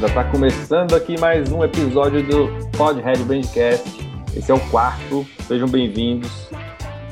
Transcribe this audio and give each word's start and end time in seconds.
Fala 0.00 0.12
galera, 0.12 0.14
tá 0.14 0.24
começando 0.30 0.94
aqui 0.94 1.20
mais 1.20 1.52
um 1.52 1.62
episódio 1.62 2.22
do 2.22 2.48
Podhead 2.70 3.22
Brandcast. 3.24 3.86
Esse 4.34 4.50
é 4.50 4.54
o 4.54 4.60
quarto, 4.70 5.26
sejam 5.46 5.68
bem-vindos. 5.68 6.48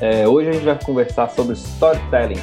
É, 0.01 0.27
hoje 0.27 0.49
a 0.49 0.53
gente 0.53 0.65
vai 0.65 0.79
conversar 0.83 1.29
sobre 1.29 1.53
storytelling, 1.53 2.41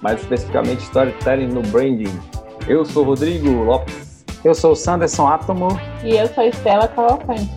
mais 0.00 0.18
especificamente 0.22 0.80
storytelling 0.84 1.48
no 1.48 1.60
branding. 1.62 2.18
Eu 2.66 2.86
sou 2.86 3.04
Rodrigo 3.04 3.50
Lopes. 3.50 4.24
Eu 4.42 4.54
sou 4.54 4.72
o 4.72 4.76
Sanderson 4.76 5.26
Átomo. 5.26 5.68
E 6.02 6.16
eu 6.16 6.26
sou 6.28 6.44
Estela 6.44 6.88
Cavalcante. 6.88 7.50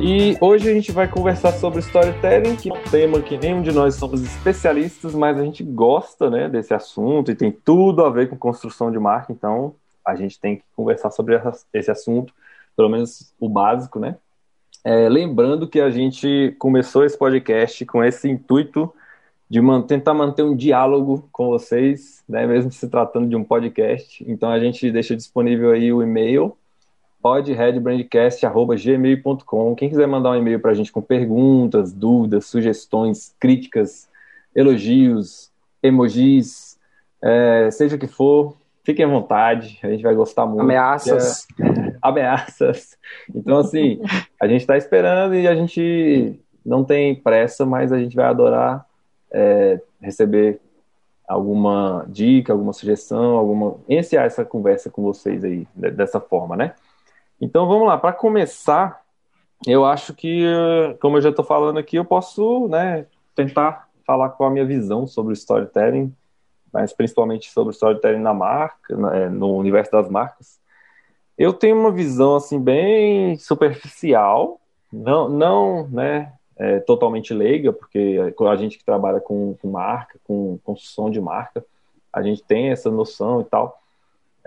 E 0.00 0.34
hoje 0.40 0.70
a 0.70 0.72
gente 0.72 0.92
vai 0.92 1.06
conversar 1.06 1.52
sobre 1.52 1.80
storytelling, 1.80 2.56
que 2.56 2.70
é 2.70 2.72
um 2.72 2.82
tema 2.90 3.20
que 3.20 3.36
nenhum 3.36 3.60
de 3.60 3.72
nós 3.72 3.96
somos 3.96 4.22
especialistas, 4.22 5.14
mas 5.14 5.38
a 5.38 5.44
gente 5.44 5.62
gosta 5.62 6.30
né, 6.30 6.48
desse 6.48 6.72
assunto 6.72 7.30
e 7.30 7.34
tem 7.34 7.52
tudo 7.52 8.02
a 8.02 8.08
ver 8.08 8.30
com 8.30 8.36
construção 8.36 8.90
de 8.90 8.98
marca, 8.98 9.30
então 9.30 9.74
a 10.06 10.14
gente 10.14 10.38
tem 10.38 10.56
que 10.56 10.62
conversar 10.74 11.10
sobre 11.10 11.38
esse 11.74 11.90
assunto, 11.90 12.32
pelo 12.76 12.88
menos 12.88 13.34
o 13.40 13.48
básico, 13.48 13.98
né? 13.98 14.16
É, 14.84 15.08
lembrando 15.08 15.66
que 15.66 15.80
a 15.80 15.90
gente 15.90 16.54
começou 16.58 17.04
esse 17.04 17.18
podcast 17.18 17.84
com 17.86 18.04
esse 18.04 18.28
intuito 18.28 18.94
de 19.48 19.60
man 19.60 19.82
tentar 19.82 20.14
manter 20.14 20.44
um 20.44 20.54
diálogo 20.54 21.28
com 21.32 21.48
vocês, 21.48 22.22
né, 22.28 22.46
mesmo 22.46 22.70
se 22.70 22.88
tratando 22.88 23.28
de 23.28 23.34
um 23.34 23.42
podcast. 23.42 24.24
Então 24.28 24.48
a 24.50 24.60
gente 24.60 24.88
deixa 24.90 25.16
disponível 25.16 25.72
aí 25.72 25.92
o 25.92 26.02
e-mail 26.02 26.56
podheadbrandcast.gmail.com. 27.22 29.74
Quem 29.74 29.88
quiser 29.88 30.06
mandar 30.06 30.30
um 30.30 30.36
e-mail 30.36 30.60
para 30.60 30.70
a 30.70 30.74
gente 30.74 30.92
com 30.92 31.02
perguntas, 31.02 31.92
dúvidas, 31.92 32.46
sugestões, 32.46 33.34
críticas, 33.40 34.08
elogios, 34.54 35.50
emojis, 35.82 36.78
é, 37.20 37.68
seja 37.72 37.96
o 37.96 37.98
que 37.98 38.06
for, 38.06 38.54
Fiquem 38.86 39.04
à 39.04 39.08
vontade, 39.08 39.80
a 39.82 39.88
gente 39.88 40.04
vai 40.04 40.14
gostar 40.14 40.46
muito. 40.46 40.60
Ameaças. 40.60 41.44
É, 41.58 41.96
ameaças. 42.00 42.96
Então, 43.34 43.58
assim, 43.58 44.00
a 44.40 44.46
gente 44.46 44.60
está 44.60 44.76
esperando 44.76 45.34
e 45.34 45.48
a 45.48 45.56
gente 45.56 46.38
não 46.64 46.84
tem 46.84 47.12
pressa, 47.12 47.66
mas 47.66 47.92
a 47.92 47.98
gente 47.98 48.14
vai 48.14 48.26
adorar 48.26 48.86
é, 49.32 49.80
receber 50.00 50.60
alguma 51.26 52.04
dica, 52.06 52.52
alguma 52.52 52.72
sugestão, 52.72 53.34
alguma. 53.34 53.76
iniciar 53.88 54.24
essa 54.24 54.44
conversa 54.44 54.88
com 54.88 55.02
vocês 55.02 55.42
aí, 55.42 55.66
dessa 55.74 56.20
forma, 56.20 56.54
né? 56.54 56.72
Então, 57.40 57.66
vamos 57.66 57.88
lá. 57.88 57.98
Para 57.98 58.12
começar, 58.12 59.02
eu 59.66 59.84
acho 59.84 60.14
que, 60.14 60.44
como 61.00 61.16
eu 61.16 61.22
já 61.22 61.30
estou 61.30 61.44
falando 61.44 61.80
aqui, 61.80 61.96
eu 61.96 62.04
posso 62.04 62.68
né, 62.68 63.06
tentar 63.34 63.88
falar 64.06 64.28
com 64.28 64.44
a 64.44 64.50
minha 64.50 64.64
visão 64.64 65.08
sobre 65.08 65.32
o 65.32 65.34
storytelling 65.34 66.14
mas 66.72 66.92
principalmente 66.92 67.50
sobre 67.50 67.72
storytelling 67.72 68.20
na 68.20 68.34
marca, 68.34 68.94
é, 69.14 69.28
no 69.28 69.56
universo 69.56 69.92
das 69.92 70.08
marcas. 70.08 70.58
Eu 71.38 71.52
tenho 71.52 71.78
uma 71.78 71.90
visão 71.90 72.36
assim 72.36 72.60
bem 72.60 73.36
superficial, 73.38 74.60
não, 74.92 75.28
não, 75.28 75.88
né, 75.88 76.32
é, 76.56 76.80
totalmente 76.80 77.34
leiga, 77.34 77.72
porque 77.72 78.18
a 78.48 78.56
gente 78.56 78.78
que 78.78 78.84
trabalha 78.84 79.20
com, 79.20 79.54
com 79.60 79.68
marca, 79.68 80.18
com 80.24 80.58
construção 80.64 81.10
de 81.10 81.20
marca, 81.20 81.64
a 82.12 82.22
gente 82.22 82.42
tem 82.42 82.70
essa 82.70 82.90
noção 82.90 83.42
e 83.42 83.44
tal. 83.44 83.82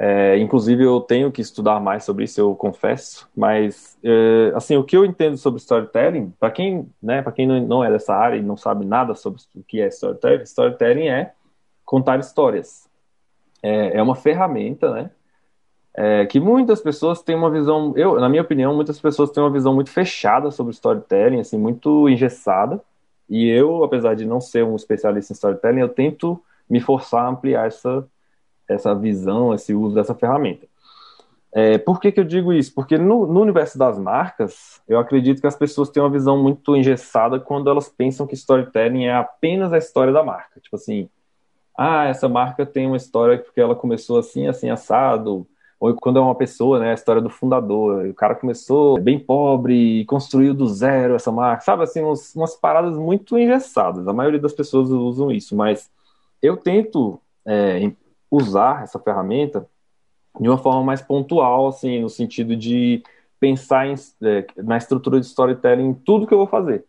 É, 0.02 0.38
inclusive 0.38 0.82
eu 0.82 1.02
tenho 1.02 1.30
que 1.30 1.42
estudar 1.42 1.80
mais 1.82 2.06
sobre 2.06 2.24
isso, 2.24 2.40
eu 2.40 2.56
confesso. 2.56 3.30
Mas 3.36 3.98
é, 4.04 4.52
assim, 4.56 4.78
o 4.78 4.84
que 4.84 4.96
eu 4.96 5.06
entendo 5.06 5.38
sobre 5.38 5.60
storytelling, 5.60 6.34
para 6.40 6.50
quem, 6.50 6.90
né, 7.04 7.22
para 7.22 7.34
quem 7.34 7.46
não 7.46 7.84
é 7.84 7.92
dessa 7.92 8.16
área 8.16 8.38
e 8.38 8.42
não 8.42 8.56
sabe 8.58 8.86
nada 8.86 9.14
sobre 9.14 9.42
o 9.54 9.62
que 9.62 9.82
é 9.82 9.88
storytelling, 9.88 10.44
storytelling 10.44 11.08
é 11.10 11.34
contar 11.90 12.20
histórias. 12.20 12.88
É, 13.64 13.98
é 13.98 14.04
uma 14.04 14.14
ferramenta, 14.14 14.92
né? 14.94 15.10
É, 15.92 16.24
que 16.28 16.40
muitas 16.40 16.82
pessoas 16.82 17.24
têm 17.24 17.36
uma 17.36 17.50
visão, 17.50 17.94
eu, 17.98 18.20
na 18.20 18.30
minha 18.30 18.44
opinião, 18.44 18.76
muitas 18.76 19.02
pessoas 19.02 19.32
têm 19.32 19.42
uma 19.42 19.50
visão 19.50 19.74
muito 19.74 19.90
fechada 19.90 20.52
sobre 20.52 20.72
storytelling, 20.72 21.40
assim, 21.40 21.58
muito 21.58 22.08
engessada. 22.08 22.80
E 23.28 23.48
eu, 23.50 23.84
apesar 23.84 24.16
de 24.16 24.24
não 24.24 24.40
ser 24.40 24.64
um 24.64 24.76
especialista 24.76 25.34
em 25.34 25.36
storytelling, 25.36 25.80
eu 25.80 25.90
tento 25.90 26.40
me 26.70 26.80
forçar 26.80 27.26
a 27.26 27.30
ampliar 27.30 27.66
essa, 27.66 28.08
essa 28.68 28.94
visão, 28.94 29.52
esse 29.52 29.74
uso 29.74 29.96
dessa 29.96 30.14
ferramenta. 30.14 30.68
É, 31.52 31.80
por 31.80 32.00
que, 32.00 32.12
que 32.12 32.20
eu 32.20 32.24
digo 32.24 32.54
isso? 32.54 32.72
Porque 32.72 33.00
no, 33.00 33.26
no, 33.26 33.42
universo 33.42 33.80
das 33.80 33.98
marcas, 33.98 34.80
eu 34.88 35.00
acredito 35.00 35.42
que 35.42 35.48
as 35.48 35.56
pessoas 35.56 35.90
têm 35.90 36.04
uma 36.04 36.10
visão 36.12 36.38
muito 36.38 36.76
engessada 36.76 37.40
quando 37.40 37.68
elas 37.68 37.90
pensam 37.90 38.28
que 38.28 38.36
storytelling 38.36 39.06
é 39.06 39.16
apenas 39.16 39.74
a 39.74 39.80
história 39.80 40.14
da 40.14 40.24
marca. 40.24 40.60
Tipo 40.60 40.76
assim, 40.76 41.10
ah, 41.82 42.08
essa 42.08 42.28
marca 42.28 42.66
tem 42.66 42.88
uma 42.88 42.98
história 42.98 43.38
porque 43.38 43.62
ela 43.62 43.74
começou 43.74 44.20
assim, 44.20 44.48
assim, 44.48 44.70
assado, 44.70 45.48
ou 45.80 45.96
quando 45.96 46.20
é 46.20 46.22
uma 46.22 46.36
pessoa, 46.36 46.78
né, 46.78 46.92
a 46.92 46.94
história 46.94 47.22
do 47.22 47.30
fundador, 47.30 48.06
o 48.06 48.14
cara 48.14 48.36
começou 48.36 49.00
bem 49.00 49.18
pobre 49.18 50.02
e 50.02 50.06
construiu 50.06 50.54
do 50.54 50.68
zero 50.68 51.16
essa 51.16 51.32
marca, 51.32 51.64
sabe, 51.64 51.84
assim, 51.84 52.02
umas, 52.02 52.36
umas 52.36 52.54
paradas 52.54 52.98
muito 52.98 53.38
engessadas, 53.38 54.06
a 54.10 54.14
maioria 54.14 54.42
das 54.42 54.52
pessoas 54.52 54.90
usam 54.90 55.32
isso, 55.32 55.56
mas 55.56 55.90
eu 56.42 56.58
tento 56.58 57.18
é, 57.48 57.90
usar 58.30 58.84
essa 58.84 59.00
ferramenta 59.00 59.66
de 60.38 60.50
uma 60.50 60.58
forma 60.58 60.84
mais 60.84 61.02
pontual, 61.02 61.70
assim, 61.70 62.02
no 62.02 62.10
sentido 62.10 62.58
de 62.58 63.02
pensar 63.40 63.88
em, 63.88 63.96
é, 64.24 64.46
na 64.58 64.76
estrutura 64.76 65.18
de 65.18 65.26
storytelling 65.28 65.92
em 65.92 65.94
tudo 65.94 66.28
que 66.28 66.34
eu 66.34 66.40
vou 66.40 66.48
fazer. 66.48 66.84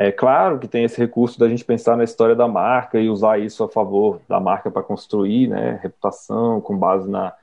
É 0.00 0.10
claro 0.10 0.58
que 0.58 0.66
tem 0.66 0.84
esse 0.84 0.96
recurso 0.96 1.38
da 1.38 1.46
gente 1.46 1.62
pensar 1.62 1.94
na 1.94 2.04
história 2.04 2.34
da 2.34 2.48
marca 2.48 2.98
e 2.98 3.10
usar 3.10 3.38
isso 3.38 3.62
a 3.62 3.68
favor 3.68 4.18
da 4.26 4.40
marca 4.40 4.70
para 4.70 4.82
construir 4.82 5.46
né, 5.46 5.78
reputação 5.82 6.58
com 6.58 6.74
base 6.74 7.06
na, 7.06 7.34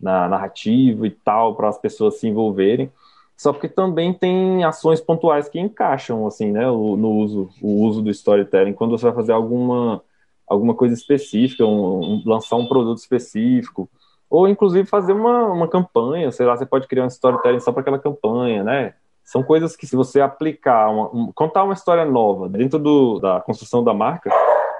na 0.00 0.28
narrativa 0.28 1.08
e 1.08 1.10
tal, 1.10 1.56
para 1.56 1.68
as 1.68 1.76
pessoas 1.76 2.20
se 2.20 2.28
envolverem. 2.28 2.88
Só 3.36 3.52
porque 3.52 3.68
também 3.68 4.14
tem 4.14 4.62
ações 4.62 5.00
pontuais 5.00 5.48
que 5.48 5.58
encaixam 5.58 6.24
assim, 6.24 6.52
né, 6.52 6.64
no 6.66 7.10
uso, 7.16 7.50
o 7.60 7.82
uso 7.84 8.00
do 8.00 8.10
storytelling. 8.10 8.74
Quando 8.74 8.96
você 8.96 9.06
vai 9.06 9.14
fazer 9.14 9.32
alguma, 9.32 10.00
alguma 10.46 10.72
coisa 10.72 10.94
específica, 10.94 11.66
um, 11.66 11.98
um, 11.98 12.22
lançar 12.24 12.54
um 12.54 12.68
produto 12.68 12.98
específico, 12.98 13.90
ou 14.30 14.48
inclusive 14.48 14.88
fazer 14.88 15.14
uma, 15.14 15.46
uma 15.46 15.66
campanha, 15.66 16.30
sei 16.30 16.46
lá, 16.46 16.56
você 16.56 16.64
pode 16.64 16.86
criar 16.86 17.02
um 17.02 17.08
storytelling 17.08 17.58
só 17.58 17.72
para 17.72 17.80
aquela 17.80 17.98
campanha, 17.98 18.62
né? 18.62 18.94
São 19.24 19.42
coisas 19.42 19.74
que, 19.74 19.86
se 19.86 19.96
você 19.96 20.20
aplicar, 20.20 20.90
uma, 20.90 21.08
um, 21.14 21.32
contar 21.32 21.64
uma 21.64 21.72
história 21.72 22.04
nova 22.04 22.48
dentro 22.48 22.78
do, 22.78 23.18
da 23.18 23.40
construção 23.40 23.82
da 23.82 23.94
marca, 23.94 24.30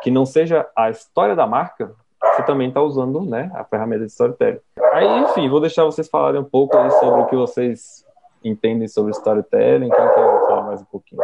que 0.03 0.11
não 0.11 0.27
seja 0.27 0.67
a 0.77 0.91
história 0.91 1.35
da 1.35 1.47
marca, 1.47 1.93
você 2.23 2.43
também 2.43 2.69
está 2.69 2.83
usando 2.83 3.23
né, 3.23 3.51
a 3.55 3.65
ferramenta 3.65 4.05
de 4.05 4.13
storytelling. 4.13 4.61
Aí, 4.93 5.07
enfim, 5.23 5.49
vou 5.49 5.61
deixar 5.61 5.85
vocês 5.85 6.09
falarem 6.09 6.41
um 6.41 6.45
pouco 6.45 6.77
sobre 6.91 7.23
o 7.23 7.27
que 7.27 7.37
vocês 7.37 8.05
entendem 8.45 8.87
sobre 8.87 9.13
storytelling. 9.13 9.89
Quem 9.89 10.09
quer 10.09 10.47
falar 10.47 10.63
mais 10.63 10.83
um 10.83 10.85
pouquinho? 10.85 11.23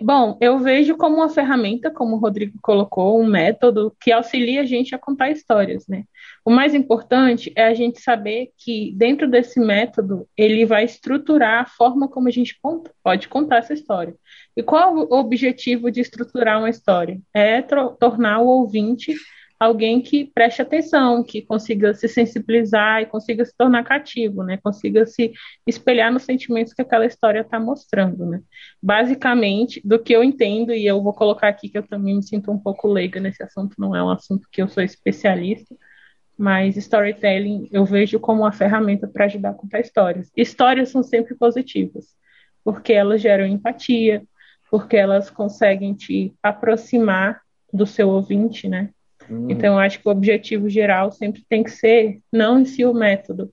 Bom, 0.00 0.36
eu 0.42 0.58
vejo 0.58 0.94
como 0.96 1.16
uma 1.16 1.28
ferramenta, 1.30 1.90
como 1.90 2.16
o 2.16 2.18
Rodrigo 2.18 2.58
colocou, 2.60 3.18
um 3.18 3.26
método 3.26 3.96
que 3.98 4.12
auxilia 4.12 4.60
a 4.60 4.64
gente 4.64 4.94
a 4.94 4.98
contar 4.98 5.30
histórias, 5.30 5.86
né? 5.88 6.04
O 6.44 6.50
mais 6.50 6.74
importante 6.74 7.50
é 7.56 7.64
a 7.64 7.72
gente 7.72 8.00
saber 8.02 8.50
que 8.58 8.92
dentro 8.94 9.26
desse 9.26 9.58
método 9.58 10.28
ele 10.36 10.66
vai 10.66 10.84
estruturar 10.84 11.62
a 11.62 11.66
forma 11.66 12.08
como 12.08 12.28
a 12.28 12.30
gente 12.30 12.58
pode 13.02 13.28
contar 13.28 13.56
essa 13.56 13.72
história. 13.72 14.14
E 14.54 14.62
qual 14.62 14.94
o 14.94 15.14
objetivo 15.14 15.90
de 15.90 16.02
estruturar 16.02 16.58
uma 16.58 16.70
história? 16.70 17.18
É 17.32 17.62
tornar 17.62 18.40
o 18.40 18.46
ouvinte 18.46 19.14
alguém 19.58 20.00
que 20.00 20.26
preste 20.26 20.60
atenção, 20.60 21.22
que 21.22 21.42
consiga 21.42 21.94
se 21.94 22.08
sensibilizar 22.08 23.02
e 23.02 23.06
consiga 23.06 23.44
se 23.44 23.54
tornar 23.56 23.84
cativo, 23.84 24.42
né? 24.42 24.58
Consiga 24.62 25.06
se 25.06 25.32
espelhar 25.66 26.12
nos 26.12 26.24
sentimentos 26.24 26.72
que 26.72 26.82
aquela 26.82 27.06
história 27.06 27.40
está 27.40 27.58
mostrando, 27.58 28.26
né? 28.26 28.42
Basicamente, 28.82 29.80
do 29.84 29.98
que 29.98 30.12
eu 30.12 30.22
entendo, 30.22 30.72
e 30.72 30.86
eu 30.86 31.02
vou 31.02 31.12
colocar 31.14 31.48
aqui 31.48 31.68
que 31.68 31.78
eu 31.78 31.86
também 31.86 32.16
me 32.16 32.22
sinto 32.22 32.50
um 32.50 32.58
pouco 32.58 32.88
leiga 32.88 33.18
nesse 33.18 33.42
assunto, 33.42 33.74
não 33.78 33.96
é 33.96 34.02
um 34.02 34.10
assunto 34.10 34.48
que 34.50 34.60
eu 34.60 34.68
sou 34.68 34.82
especialista, 34.82 35.74
mas 36.38 36.76
storytelling 36.76 37.68
eu 37.72 37.84
vejo 37.84 38.20
como 38.20 38.42
uma 38.42 38.52
ferramenta 38.52 39.08
para 39.08 39.24
ajudar 39.24 39.50
a 39.50 39.54
contar 39.54 39.80
histórias. 39.80 40.30
Histórias 40.36 40.90
são 40.90 41.02
sempre 41.02 41.34
positivas, 41.34 42.14
porque 42.62 42.92
elas 42.92 43.22
geram 43.22 43.46
empatia, 43.46 44.22
porque 44.70 44.96
elas 44.96 45.30
conseguem 45.30 45.94
te 45.94 46.34
aproximar 46.42 47.40
do 47.72 47.86
seu 47.86 48.08
ouvinte, 48.10 48.68
né? 48.68 48.90
Hum. 49.30 49.48
Então, 49.50 49.74
eu 49.74 49.78
acho 49.78 50.00
que 50.00 50.08
o 50.08 50.12
objetivo 50.12 50.68
geral 50.68 51.10
sempre 51.12 51.44
tem 51.48 51.62
que 51.62 51.70
ser, 51.70 52.20
não 52.32 52.60
em 52.60 52.64
si 52.64 52.84
o 52.84 52.94
método, 52.94 53.50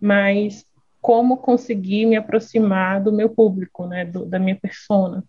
mas 0.00 0.64
como 1.00 1.36
conseguir 1.38 2.06
me 2.06 2.16
aproximar 2.16 3.02
do 3.02 3.12
meu 3.12 3.28
público, 3.28 3.86
né, 3.86 4.04
do, 4.04 4.24
da 4.24 4.38
minha 4.38 4.56
persona. 4.56 5.24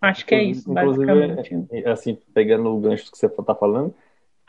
Acho 0.00 0.26
que 0.26 0.34
é 0.34 0.42
isso, 0.42 0.70
Inclusive, 0.70 1.06
basicamente. 1.06 1.66
É, 1.72 1.90
assim, 1.90 2.18
pegando 2.32 2.70
o 2.70 2.80
gancho 2.80 3.10
que 3.10 3.16
você 3.16 3.26
está 3.26 3.54
falando, 3.54 3.94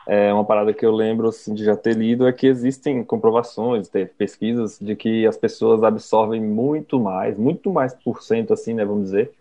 é 0.06 0.32
uma 0.32 0.44
parada 0.44 0.72
que 0.72 0.84
eu 0.84 0.92
lembro 0.92 1.28
assim, 1.28 1.52
de 1.54 1.64
já 1.64 1.76
ter 1.76 1.96
lido 1.96 2.26
é 2.26 2.32
que 2.32 2.46
existem 2.46 3.02
comprovações, 3.02 3.90
pesquisas 4.16 4.78
de 4.78 4.94
que 4.94 5.26
as 5.26 5.36
pessoas 5.36 5.82
absorvem 5.82 6.40
muito 6.40 7.00
mais, 7.00 7.36
muito 7.36 7.72
mais 7.72 7.92
por 7.94 8.22
cento, 8.22 8.52
assim, 8.52 8.74
né, 8.74 8.84
vamos 8.84 9.04
dizer, 9.04 9.32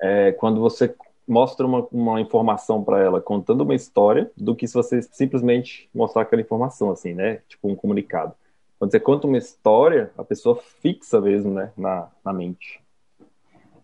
é, 0.00 0.32
quando 0.32 0.60
você 0.60 0.94
mostra 1.26 1.66
uma, 1.66 1.86
uma 1.92 2.20
informação 2.20 2.82
para 2.82 3.00
ela 3.00 3.20
contando 3.20 3.62
uma 3.62 3.74
história 3.74 4.30
do 4.36 4.54
que 4.54 4.66
se 4.66 4.74
você 4.74 5.02
simplesmente 5.02 5.88
mostrar 5.94 6.22
aquela 6.22 6.42
informação, 6.42 6.90
assim, 6.90 7.14
né? 7.14 7.40
Tipo 7.48 7.68
um 7.68 7.76
comunicado. 7.76 8.34
quando 8.78 8.90
você 8.90 9.00
conta 9.00 9.26
uma 9.26 9.38
história, 9.38 10.10
a 10.18 10.24
pessoa 10.24 10.56
fixa 10.56 11.20
mesmo, 11.20 11.54
né, 11.54 11.70
na, 11.76 12.08
na 12.24 12.32
mente. 12.32 12.82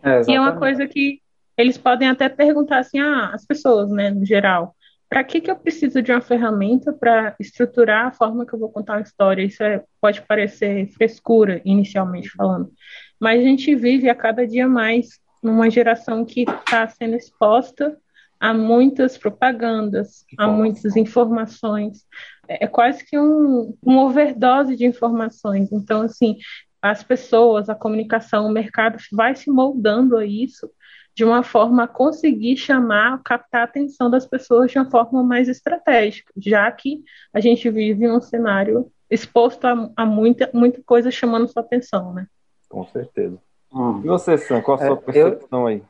É, 0.02 0.22
e 0.28 0.34
é 0.34 0.40
uma 0.40 0.56
coisa 0.56 0.86
que 0.86 1.20
eles 1.56 1.76
podem 1.76 2.08
até 2.08 2.28
perguntar 2.28 2.78
assim, 2.78 2.98
ah, 3.00 3.30
as 3.32 3.44
pessoas, 3.44 3.90
né, 3.90 4.10
no 4.10 4.24
geral, 4.24 4.74
para 5.08 5.24
que, 5.24 5.40
que 5.40 5.50
eu 5.50 5.56
preciso 5.56 6.02
de 6.02 6.12
uma 6.12 6.20
ferramenta 6.20 6.92
para 6.92 7.34
estruturar 7.40 8.06
a 8.06 8.12
forma 8.12 8.44
que 8.44 8.54
eu 8.54 8.58
vou 8.58 8.70
contar 8.70 8.94
uma 8.94 9.02
história? 9.02 9.42
Isso 9.42 9.62
é, 9.62 9.82
pode 10.00 10.22
parecer 10.22 10.86
frescura, 10.88 11.62
inicialmente 11.64 12.30
falando, 12.30 12.70
mas 13.18 13.40
a 13.40 13.44
gente 13.44 13.74
vive 13.74 14.08
a 14.08 14.14
cada 14.14 14.46
dia 14.46 14.68
mais 14.68 15.18
numa 15.42 15.70
geração 15.70 16.24
que 16.24 16.42
está 16.42 16.88
sendo 16.88 17.16
exposta 17.16 17.96
a 18.40 18.54
muitas 18.54 19.18
propagandas, 19.18 20.24
a 20.38 20.46
muitas 20.46 20.96
informações. 20.96 22.06
É, 22.46 22.64
é 22.64 22.66
quase 22.66 23.04
que 23.04 23.18
um, 23.18 23.76
uma 23.82 24.04
overdose 24.04 24.76
de 24.76 24.86
informações. 24.86 25.72
Então, 25.72 26.02
assim, 26.02 26.36
as 26.80 27.02
pessoas, 27.02 27.68
a 27.68 27.74
comunicação, 27.74 28.46
o 28.46 28.52
mercado 28.52 28.98
vai 29.12 29.34
se 29.34 29.50
moldando 29.50 30.16
a 30.16 30.24
isso 30.24 30.70
de 31.14 31.24
uma 31.24 31.42
forma 31.42 31.82
a 31.82 31.88
conseguir 31.88 32.56
chamar, 32.56 33.20
captar 33.24 33.62
a 33.62 33.64
atenção 33.64 34.08
das 34.08 34.24
pessoas 34.24 34.70
de 34.70 34.78
uma 34.78 34.88
forma 34.88 35.20
mais 35.20 35.48
estratégica, 35.48 36.32
já 36.36 36.70
que 36.70 37.02
a 37.34 37.40
gente 37.40 37.68
vive 37.70 38.08
um 38.08 38.20
cenário 38.20 38.88
exposto 39.10 39.64
a, 39.64 39.90
a 39.96 40.06
muita, 40.06 40.48
muita 40.54 40.80
coisa 40.84 41.10
chamando 41.10 41.48
sua 41.48 41.62
atenção, 41.62 42.14
né? 42.14 42.28
Com 42.68 42.86
certeza. 42.86 43.36
Hum. 43.72 44.00
E 44.04 44.06
você, 44.06 44.38
Sam, 44.38 44.60
qual 44.60 44.76
a 44.76 44.86
sua 44.86 44.94
é, 44.94 44.96
percepção 44.96 45.60
eu, 45.62 45.66
aí? 45.66 45.82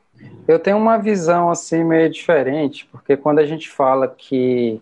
Eu 0.47 0.59
tenho 0.59 0.77
uma 0.77 0.97
visão 0.97 1.49
assim 1.49 1.83
meio 1.83 2.09
diferente, 2.09 2.87
porque 2.91 3.15
quando 3.15 3.39
a 3.39 3.45
gente 3.45 3.69
fala 3.69 4.07
que 4.07 4.81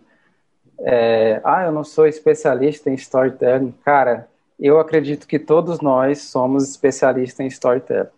é, 0.80 1.40
ah, 1.44 1.64
eu 1.64 1.72
não 1.72 1.84
sou 1.84 2.06
especialista 2.06 2.90
em 2.90 2.94
storytelling, 2.94 3.74
cara, 3.84 4.28
eu 4.58 4.78
acredito 4.78 5.26
que 5.26 5.38
todos 5.38 5.80
nós 5.80 6.22
somos 6.22 6.68
especialistas 6.68 7.40
em 7.40 7.48
storytelling. 7.48 8.08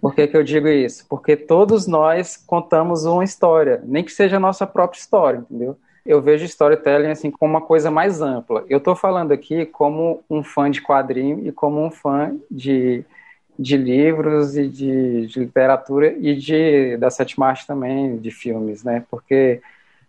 Por 0.00 0.14
que, 0.14 0.26
que 0.26 0.36
eu 0.36 0.42
digo 0.42 0.68
isso? 0.68 1.06
Porque 1.08 1.36
todos 1.36 1.86
nós 1.86 2.36
contamos 2.36 3.04
uma 3.04 3.24
história, 3.24 3.82
nem 3.84 4.02
que 4.02 4.12
seja 4.12 4.36
a 4.36 4.40
nossa 4.40 4.66
própria 4.66 4.98
história, 4.98 5.38
entendeu? 5.38 5.76
Eu 6.04 6.22
vejo 6.22 6.44
storytelling 6.44 7.10
assim 7.10 7.30
como 7.30 7.52
uma 7.52 7.60
coisa 7.60 7.90
mais 7.90 8.20
ampla. 8.20 8.64
Eu 8.68 8.78
estou 8.78 8.94
falando 8.94 9.32
aqui 9.32 9.66
como 9.66 10.22
um 10.30 10.42
fã 10.42 10.70
de 10.70 10.80
quadrinho 10.80 11.46
e 11.46 11.52
como 11.52 11.84
um 11.84 11.90
fã 11.90 12.34
de, 12.50 13.04
de 13.58 13.76
livros 13.76 14.56
e 14.56 14.68
de, 14.68 15.26
de 15.26 15.40
literatura 15.40 16.12
e 16.18 16.34
de 16.34 16.96
da 16.96 17.10
sétima 17.10 17.48
arte 17.48 17.66
também, 17.66 18.16
de 18.18 18.30
filmes, 18.30 18.84
né? 18.84 19.04
Porque 19.10 19.60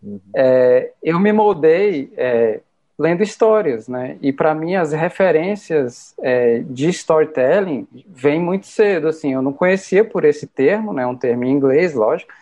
uhum. 0.04 0.20
é, 0.36 0.92
eu 1.02 1.20
me 1.20 1.32
moldei 1.32 2.12
é, 2.18 2.62
lendo 2.98 3.24
histórias, 3.24 3.88
né? 3.88 4.18
E 4.22 4.34
para 4.34 4.54
mim 4.54 4.76
as 4.76 4.92
referências 4.92 6.14
é, 6.20 6.60
de 6.60 6.90
storytelling 6.90 7.88
vêm 8.08 8.40
muito 8.40 8.68
cedo, 8.68 9.08
assim. 9.08 9.34
Eu 9.34 9.42
não 9.42 9.54
conhecia 9.54 10.04
por 10.04 10.26
esse 10.26 10.48
termo, 10.48 10.94
né? 10.94 11.06
Um 11.06 11.16
termo 11.16 11.44
em 11.46 11.52
inglês, 11.52 11.94
lógico. 11.94 12.34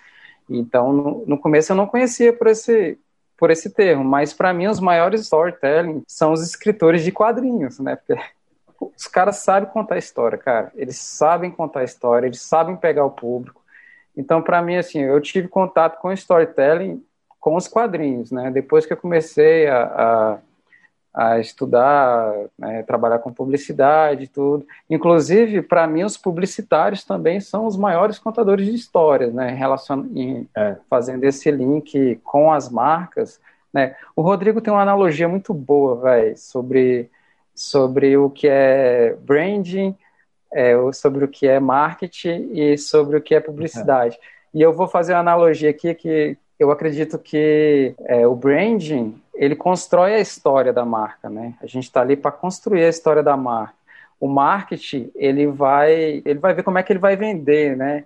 Então 0.49 0.93
no, 0.93 1.23
no 1.27 1.37
começo 1.37 1.71
eu 1.71 1.75
não 1.75 1.87
conhecia 1.87 2.33
por 2.33 2.47
esse 2.47 2.97
por 3.37 3.51
esse 3.51 3.69
termo, 3.69 4.01
mas 4.01 4.31
para 4.31 4.53
mim 4.53 4.67
os 4.67 4.79
maiores 4.79 5.19
storytelling 5.21 6.03
são 6.07 6.31
os 6.31 6.41
escritores 6.41 7.03
de 7.03 7.11
quadrinhos, 7.11 7.79
né? 7.79 7.97
Porque 7.97 8.17
os 8.95 9.07
caras 9.07 9.37
sabem 9.37 9.69
contar 9.69 9.97
história, 9.97 10.37
cara. 10.37 10.71
Eles 10.75 10.97
sabem 10.97 11.51
contar 11.51 11.83
história, 11.83 12.27
eles 12.27 12.41
sabem 12.41 12.75
pegar 12.75 13.05
o 13.05 13.11
público. 13.11 13.61
Então, 14.15 14.41
para 14.41 14.61
mim, 14.61 14.77
assim, 14.77 14.99
eu 14.99 15.19
tive 15.21 15.47
contato 15.47 15.99
com 15.99 16.11
storytelling 16.11 17.03
com 17.39 17.55
os 17.55 17.67
quadrinhos, 17.67 18.31
né? 18.31 18.49
Depois 18.49 18.85
que 18.85 18.93
eu 18.93 18.97
comecei 18.97 19.67
a, 19.67 20.39
a, 21.13 21.25
a 21.33 21.39
estudar, 21.39 22.33
né, 22.57 22.81
trabalhar 22.83 23.19
com 23.19 23.31
publicidade 23.31 24.23
e 24.23 24.27
tudo. 24.27 24.65
Inclusive, 24.89 25.61
para 25.61 25.85
mim, 25.85 26.03
os 26.03 26.17
publicitários 26.17 27.03
também 27.03 27.39
são 27.39 27.67
os 27.67 27.77
maiores 27.77 28.17
contadores 28.17 28.65
de 28.65 28.73
histórias, 28.73 29.33
né? 29.33 29.51
Relacion... 29.51 30.05
Em, 30.15 30.49
é. 30.55 30.77
Fazendo 30.89 31.23
esse 31.23 31.51
link 31.51 32.19
com 32.23 32.51
as 32.51 32.67
marcas, 32.67 33.39
né? 33.71 33.95
O 34.15 34.21
Rodrigo 34.21 34.61
tem 34.61 34.73
uma 34.73 34.81
analogia 34.81 35.27
muito 35.27 35.53
boa, 35.53 35.97
velho, 35.97 36.37
sobre, 36.37 37.11
sobre 37.55 38.17
o 38.17 38.29
que 38.29 38.47
é 38.47 39.15
branding, 39.21 39.95
é, 40.53 40.75
sobre 40.91 41.25
o 41.25 41.27
que 41.27 41.47
é 41.47 41.59
marketing 41.59 42.51
e 42.53 42.77
sobre 42.77 43.17
o 43.17 43.21
que 43.21 43.33
é 43.33 43.39
publicidade. 43.39 44.19
E 44.53 44.61
eu 44.61 44.73
vou 44.73 44.87
fazer 44.87 45.13
uma 45.13 45.19
analogia 45.19 45.69
aqui 45.69 45.93
que, 45.95 46.37
eu 46.57 46.71
acredito 46.71 47.17
que 47.19 47.93
é, 48.05 48.25
o 48.25 48.35
branding 48.35 49.21
ele 49.33 49.55
constrói 49.55 50.15
a 50.15 50.19
história 50.19 50.71
da 50.71 50.85
marca, 50.85 51.29
né? 51.29 51.53
A 51.61 51.67
gente 51.67 51.83
está 51.83 52.01
ali 52.01 52.15
para 52.15 52.31
construir 52.31 52.85
a 52.85 52.89
história 52.89 53.21
da 53.21 53.35
marca. 53.35 53.75
O 54.19 54.27
marketing 54.27 55.11
ele 55.15 55.47
vai 55.47 56.21
ele 56.23 56.39
vai 56.39 56.53
ver 56.53 56.63
como 56.63 56.77
é 56.77 56.83
que 56.83 56.93
ele 56.93 56.99
vai 56.99 57.17
vender, 57.17 57.75
né? 57.75 58.05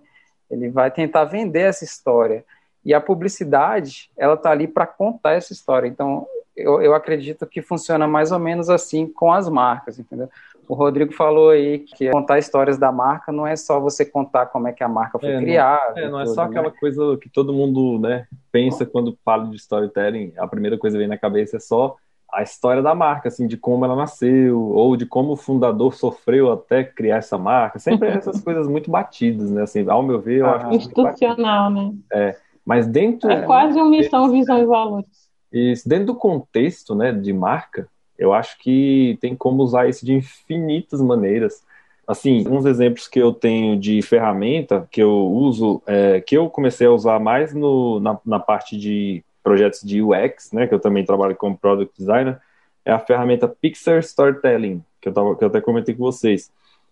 Ele 0.49 0.69
vai 0.69 0.89
tentar 0.89 1.25
vender 1.25 1.61
essa 1.61 1.83
história. 1.83 2.43
E 2.83 2.93
a 2.93 2.99
publicidade 2.99 4.09
ela 4.17 4.33
está 4.33 4.49
ali 4.49 4.67
para 4.67 4.87
contar 4.87 5.33
essa 5.33 5.53
história. 5.53 5.87
Então 5.87 6.25
eu, 6.61 6.81
eu 6.81 6.93
acredito 6.93 7.45
que 7.45 7.61
funciona 7.61 8.07
mais 8.07 8.31
ou 8.31 8.39
menos 8.39 8.69
assim 8.69 9.07
com 9.07 9.31
as 9.31 9.49
marcas, 9.49 9.99
entendeu? 9.99 10.29
O 10.67 10.75
Rodrigo 10.75 11.11
falou 11.13 11.49
aí 11.49 11.79
que 11.79 12.11
contar 12.11 12.37
histórias 12.37 12.77
da 12.77 12.91
marca 12.91 13.31
não 13.31 13.47
é 13.47 13.55
só 13.55 13.79
você 13.79 14.05
contar 14.05 14.45
como 14.45 14.67
é 14.67 14.71
que 14.71 14.83
a 14.83 14.87
marca 14.87 15.17
foi 15.17 15.31
é, 15.31 15.39
criada. 15.39 15.95
Não, 15.95 16.07
é, 16.07 16.09
não 16.09 16.19
é 16.19 16.25
só 16.27 16.43
aquela 16.43 16.69
né? 16.69 16.75
coisa 16.79 17.17
que 17.17 17.27
todo 17.27 17.51
mundo 17.51 17.97
né, 17.97 18.27
pensa 18.51 18.85
quando 18.85 19.17
fala 19.25 19.47
de 19.47 19.55
storytelling. 19.55 20.31
A 20.37 20.47
primeira 20.47 20.77
coisa 20.77 20.95
que 20.95 20.99
vem 20.99 21.07
na 21.07 21.17
cabeça 21.17 21.57
é 21.57 21.59
só 21.59 21.95
a 22.31 22.43
história 22.43 22.83
da 22.83 22.93
marca, 22.93 23.27
assim, 23.27 23.47
de 23.47 23.57
como 23.57 23.83
ela 23.83 23.95
nasceu, 23.95 24.61
ou 24.61 24.95
de 24.95 25.07
como 25.07 25.31
o 25.31 25.35
fundador 25.35 25.95
sofreu 25.95 26.51
até 26.51 26.83
criar 26.83 27.17
essa 27.17 27.37
marca. 27.37 27.79
Sempre 27.79 28.09
essas 28.09 28.39
coisas 28.43 28.67
muito 28.67 28.91
batidas, 28.91 29.49
né? 29.49 29.63
Assim, 29.63 29.89
ao 29.89 30.03
meu 30.03 30.19
ver, 30.19 30.41
eu 30.41 30.45
ah, 30.45 30.57
acho 30.57 30.75
institucional, 30.75 31.71
né? 31.71 31.93
É, 32.13 32.35
mas 32.63 32.85
dentro 32.85 33.31
é 33.31 33.41
quase 33.41 33.79
uma 33.79 33.89
missão, 33.89 34.31
visão 34.31 34.59
e 34.59 34.65
valores. 34.65 35.28
Isso, 35.51 35.87
dentro 35.87 36.07
do 36.07 36.15
contexto, 36.15 36.93
né, 36.93 37.11
de 37.11 37.33
marca, 37.33 37.87
eu 38.17 38.33
acho 38.33 38.57
que 38.59 39.17
tem 39.21 39.35
como 39.35 39.63
usar 39.63 39.87
isso 39.87 40.05
de 40.05 40.13
infinitas 40.13 41.01
maneiras. 41.01 41.63
Assim, 42.07 42.45
uns 42.47 42.65
exemplos 42.65 43.07
que 43.07 43.19
eu 43.19 43.31
tenho 43.33 43.79
de 43.79 44.01
ferramenta 44.01 44.87
que 44.91 45.01
eu 45.01 45.11
uso, 45.11 45.81
é, 45.87 46.19
que 46.21 46.35
eu 46.35 46.49
comecei 46.49 46.87
a 46.87 46.91
usar 46.91 47.19
mais 47.19 47.53
no, 47.53 47.99
na, 47.99 48.19
na 48.25 48.39
parte 48.39 48.77
de 48.77 49.23
projetos 49.43 49.81
de 49.81 50.01
UX, 50.01 50.51
né, 50.51 50.67
que 50.67 50.73
eu 50.73 50.79
também 50.79 51.05
trabalho 51.05 51.35
como 51.35 51.57
Product 51.57 51.93
Designer, 51.97 52.39
é 52.85 52.91
a 52.91 52.99
ferramenta 52.99 53.47
Pixar 53.47 53.99
Storytelling, 53.99 54.83
que 54.99 55.09
eu, 55.09 55.13
tava, 55.13 55.35
que 55.35 55.43
eu 55.43 55.47
até 55.47 55.61
comentei 55.61 55.95
com 55.95 56.03
vocês. 56.03 56.51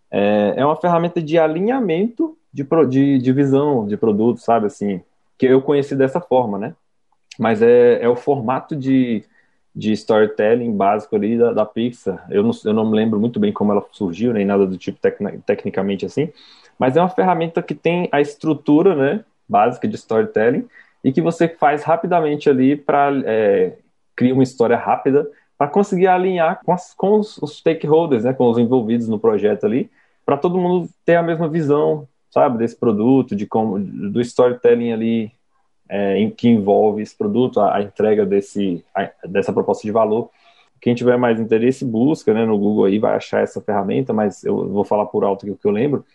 É, 0.10 0.54
é 0.58 0.66
uma 0.66 0.76
ferramenta 0.76 1.22
de 1.22 1.38
alinhamento 1.38 2.38
de, 2.54 2.66
de, 2.90 3.20
de 3.20 3.34
visão 3.34 3.86
de 3.86 3.98
produto, 3.98 4.40
sabe, 4.40 4.68
assim, 4.68 5.02
que 5.38 5.46
eu 5.46 5.62
conheci 5.62 5.96
dessa 5.96 6.22
forma, 6.22 6.58
né? 6.58 6.76
Mas 7.38 7.62
é, 7.62 8.02
é 8.02 8.10
o 8.10 8.16
formato 8.16 8.76
de 8.76 9.24
de 9.78 9.92
storytelling 9.92 10.76
básico 10.76 11.16
ali 11.16 11.38
da, 11.38 11.54
da 11.54 11.64
Pixar. 11.64 12.26
Eu 12.32 12.42
não, 12.42 12.52
eu 12.66 12.74
não 12.74 12.90
me 12.90 12.96
lembro 12.96 13.20
muito 13.20 13.40
bem 13.40 13.54
como 13.54 13.72
ela 13.72 13.86
surgiu, 13.92 14.34
nem 14.34 14.44
nada 14.44 14.66
do 14.66 14.76
tipo 14.76 15.00
tecn, 15.00 15.40
tecnicamente 15.46 16.04
assim, 16.04 16.34
mas 16.80 16.98
é 16.98 17.02
uma 17.02 17.10
ferramenta 17.10 17.62
que 17.62 17.76
tem 17.76 18.10
a 18.12 18.20
estrutura 18.20 18.96
né, 18.96 19.24
básica 19.48 19.88
de 19.88 19.96
storytelling 19.96 20.68
e 21.04 21.12
que 21.12 21.22
você 21.22 21.48
faz 21.48 21.84
rapidamente 21.84 22.50
ali 22.50 22.76
para 22.76 23.12
é, 23.26 23.78
criar 24.16 24.34
uma 24.34 24.42
história 24.42 24.76
rápida 24.76 25.30
para 25.56 25.68
conseguir 25.68 26.08
alinhar 26.08 26.60
com, 26.66 26.72
as, 26.72 26.96
com 26.96 27.20
os, 27.20 27.38
os, 27.38 27.58
stakeholders, 27.58 28.24
né, 28.24 28.34
com 28.34 28.50
os 28.50 28.58
envolvidos 28.58 29.08
no 29.08 29.20
projeto 29.20 29.66
ali, 29.66 29.92
para 30.26 30.38
todo 30.38 30.58
mundo 30.58 30.90
ter 31.06 31.16
a 31.16 31.24
mesma 31.24 31.48
visão, 31.48 32.08
sabe, 32.32 32.58
desse 32.58 32.76
produto, 32.76 33.36
de 33.36 33.46
como 33.46 33.80
do 33.80 34.20
storytelling 34.22 34.92
ali 34.92 35.32
é, 35.90 36.18
em, 36.18 36.30
que 36.30 36.50
envolve 36.50 37.02
esse 37.02 37.16
produto, 37.16 37.60
a, 37.60 37.78
a 37.78 37.82
entrega 37.82 38.26
desse, 38.26 38.84
a, 38.94 39.10
dessa 39.28 39.54
proposta 39.54 39.84
de 39.84 39.92
valor. 39.92 40.30
Quem 40.80 40.94
tiver 40.94 41.18
mais 41.18 41.40
interesse, 41.40 41.84
busca 41.84 42.34
né, 42.34 42.46
no 42.46 42.58
Google 42.58 42.86
aí, 42.86 43.00
vai 43.00 43.16
achar 43.16 43.42
essa 43.42 43.62
ferramenta, 43.62 44.14
mas 44.14 44.44
eu 44.44 44.70
vou 44.70 44.84
falar 44.84 45.06
por 45.08 45.24
alto 45.24 45.46
aqui 45.46 45.52
o 45.52 45.58
que 45.58 45.68
eu 45.68 45.72
lembro. 45.72 46.06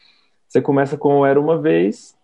Você 0.49 0.61
começa 0.61 0.97
com 0.97 1.25
Era 1.27 1.41
Uma 1.41 1.59
Vez, 1.59 2.17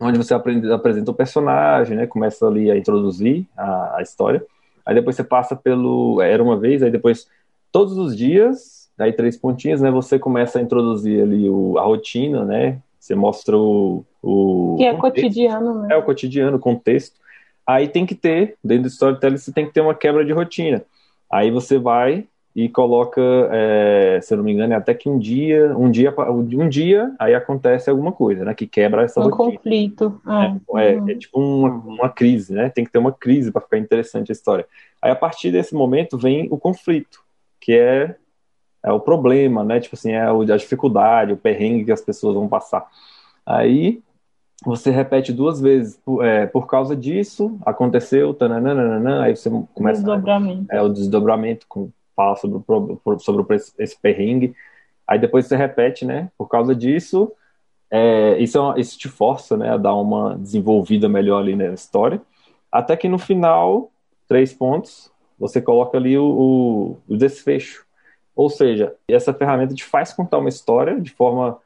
onde 0.00 0.16
você 0.16 0.34
aprende, 0.34 0.70
apresenta 0.72 1.10
o 1.10 1.14
personagem, 1.14 1.96
né, 1.96 2.06
começa 2.06 2.46
ali 2.46 2.70
a 2.70 2.76
introduzir 2.76 3.46
a, 3.56 3.96
a 3.98 4.02
história. 4.02 4.44
Aí 4.84 4.94
depois 4.94 5.16
você 5.16 5.24
passa 5.24 5.54
pelo 5.54 6.20
Era 6.22 6.42
Uma 6.42 6.56
Vez, 6.56 6.82
aí 6.82 6.90
depois 6.90 7.28
todos 7.70 7.98
os 7.98 8.16
dias, 8.16 8.90
aí 8.98 9.12
três 9.12 9.36
pontinhos, 9.36 9.80
né, 9.80 9.90
você 9.90 10.18
começa 10.18 10.58
a 10.58 10.62
introduzir 10.62 11.22
ali 11.22 11.48
o, 11.48 11.78
a 11.78 11.82
rotina, 11.82 12.44
né, 12.44 12.80
você 12.98 13.14
mostra 13.14 13.56
o. 13.56 14.04
o 14.22 14.76
que 14.76 14.84
é 14.84 14.94
contexto. 14.94 15.22
cotidiano, 15.22 15.82
né? 15.82 15.88
É 15.90 15.96
o 15.96 16.02
cotidiano, 16.02 16.56
o 16.56 16.60
contexto. 16.60 17.18
Aí 17.66 17.88
tem 17.88 18.06
que 18.06 18.14
ter, 18.14 18.56
dentro 18.64 18.84
do 18.84 18.88
storytelling, 18.88 19.36
você 19.36 19.52
tem 19.52 19.66
que 19.66 19.72
ter 19.72 19.80
uma 19.80 19.94
quebra 19.94 20.24
de 20.24 20.32
rotina. 20.32 20.82
Aí 21.30 21.50
você 21.50 21.78
vai 21.78 22.26
e 22.56 22.68
coloca, 22.68 23.20
é, 23.52 24.18
se 24.22 24.32
eu 24.32 24.38
não 24.38 24.44
me 24.44 24.52
engano, 24.52 24.72
é 24.72 24.76
até 24.76 24.92
que 24.94 25.08
um 25.08 25.18
dia, 25.18 25.76
um 25.76 25.90
dia, 25.90 26.12
um 26.18 26.68
dia, 26.68 27.14
aí 27.18 27.34
acontece 27.34 27.88
alguma 27.88 28.10
coisa, 28.10 28.44
né? 28.44 28.54
Que 28.54 28.66
quebra 28.66 29.04
essa 29.04 29.20
um 29.20 29.24
rotina. 29.24 29.50
Um 29.50 29.54
conflito. 29.54 30.20
Ah, 30.26 30.56
é, 30.76 30.82
é, 30.82 30.94
é, 30.94 31.14
tipo 31.14 31.38
uma, 31.38 31.70
uma 31.70 32.08
crise, 32.08 32.52
né? 32.54 32.68
Tem 32.70 32.84
que 32.84 32.90
ter 32.90 32.98
uma 32.98 33.12
crise 33.12 33.52
para 33.52 33.60
ficar 33.60 33.78
interessante 33.78 34.32
a 34.32 34.34
história. 34.34 34.66
Aí 35.00 35.10
a 35.10 35.16
partir 35.16 35.52
desse 35.52 35.74
momento 35.74 36.18
vem 36.18 36.48
o 36.50 36.58
conflito, 36.58 37.20
que 37.60 37.74
é 37.74 38.16
é 38.82 38.92
o 38.92 39.00
problema, 39.00 39.64
né? 39.64 39.80
Tipo 39.80 39.96
assim, 39.96 40.12
é 40.12 40.22
a 40.22 40.56
dificuldade, 40.56 41.32
o 41.32 41.36
perrengue 41.36 41.84
que 41.84 41.92
as 41.92 42.00
pessoas 42.00 42.34
vão 42.34 42.48
passar. 42.48 42.86
Aí 43.44 44.02
você 44.64 44.90
repete 44.90 45.32
duas 45.32 45.60
vezes, 45.60 46.00
por, 46.04 46.24
é, 46.24 46.46
por 46.46 46.66
causa 46.66 46.96
disso, 46.96 47.58
aconteceu, 47.64 48.34
tananana, 48.34 49.22
aí 49.22 49.36
você 49.36 49.48
começa. 49.72 50.02
Desdobramento. 50.02 50.66
É, 50.70 50.82
o 50.82 50.88
desdobramento, 50.88 51.66
com, 51.68 51.90
fala 52.16 52.34
sobre, 52.36 52.60
o, 52.66 53.18
sobre 53.18 53.56
esse 53.78 53.96
perrengue. 54.00 54.54
Aí 55.06 55.18
depois 55.18 55.46
você 55.46 55.56
repete, 55.56 56.04
né? 56.04 56.30
Por 56.36 56.48
causa 56.48 56.74
disso, 56.74 57.32
é, 57.90 58.36
isso, 58.38 58.58
é 58.72 58.80
isso 58.80 58.98
te 58.98 59.08
força, 59.08 59.56
né? 59.56 59.70
A 59.70 59.76
dar 59.76 59.94
uma 59.94 60.36
desenvolvida 60.36 61.08
melhor 61.08 61.40
ali 61.40 61.54
na 61.54 61.72
história. 61.72 62.20
Até 62.70 62.96
que 62.96 63.08
no 63.08 63.18
final, 63.18 63.90
três 64.26 64.52
pontos, 64.52 65.10
você 65.38 65.62
coloca 65.62 65.96
ali 65.96 66.18
o, 66.18 66.24
o, 66.26 66.96
o 67.08 67.16
desfecho. 67.16 67.86
Ou 68.34 68.50
seja, 68.50 68.94
essa 69.08 69.32
ferramenta 69.32 69.74
te 69.74 69.84
faz 69.84 70.12
contar 70.12 70.38
uma 70.38 70.48
história 70.48 71.00
de 71.00 71.10
forma 71.10 71.58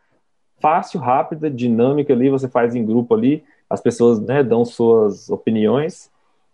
fácil, 0.62 1.00
rápida, 1.00 1.50
dinâmica 1.50 2.12
ali, 2.12 2.30
você 2.30 2.48
faz 2.48 2.74
em 2.76 2.86
grupo 2.86 3.14
ali, 3.14 3.44
as 3.68 3.80
pessoas 3.80 4.20
né, 4.20 4.42
dão 4.42 4.64
suas 4.64 5.28
opiniões 5.28 6.10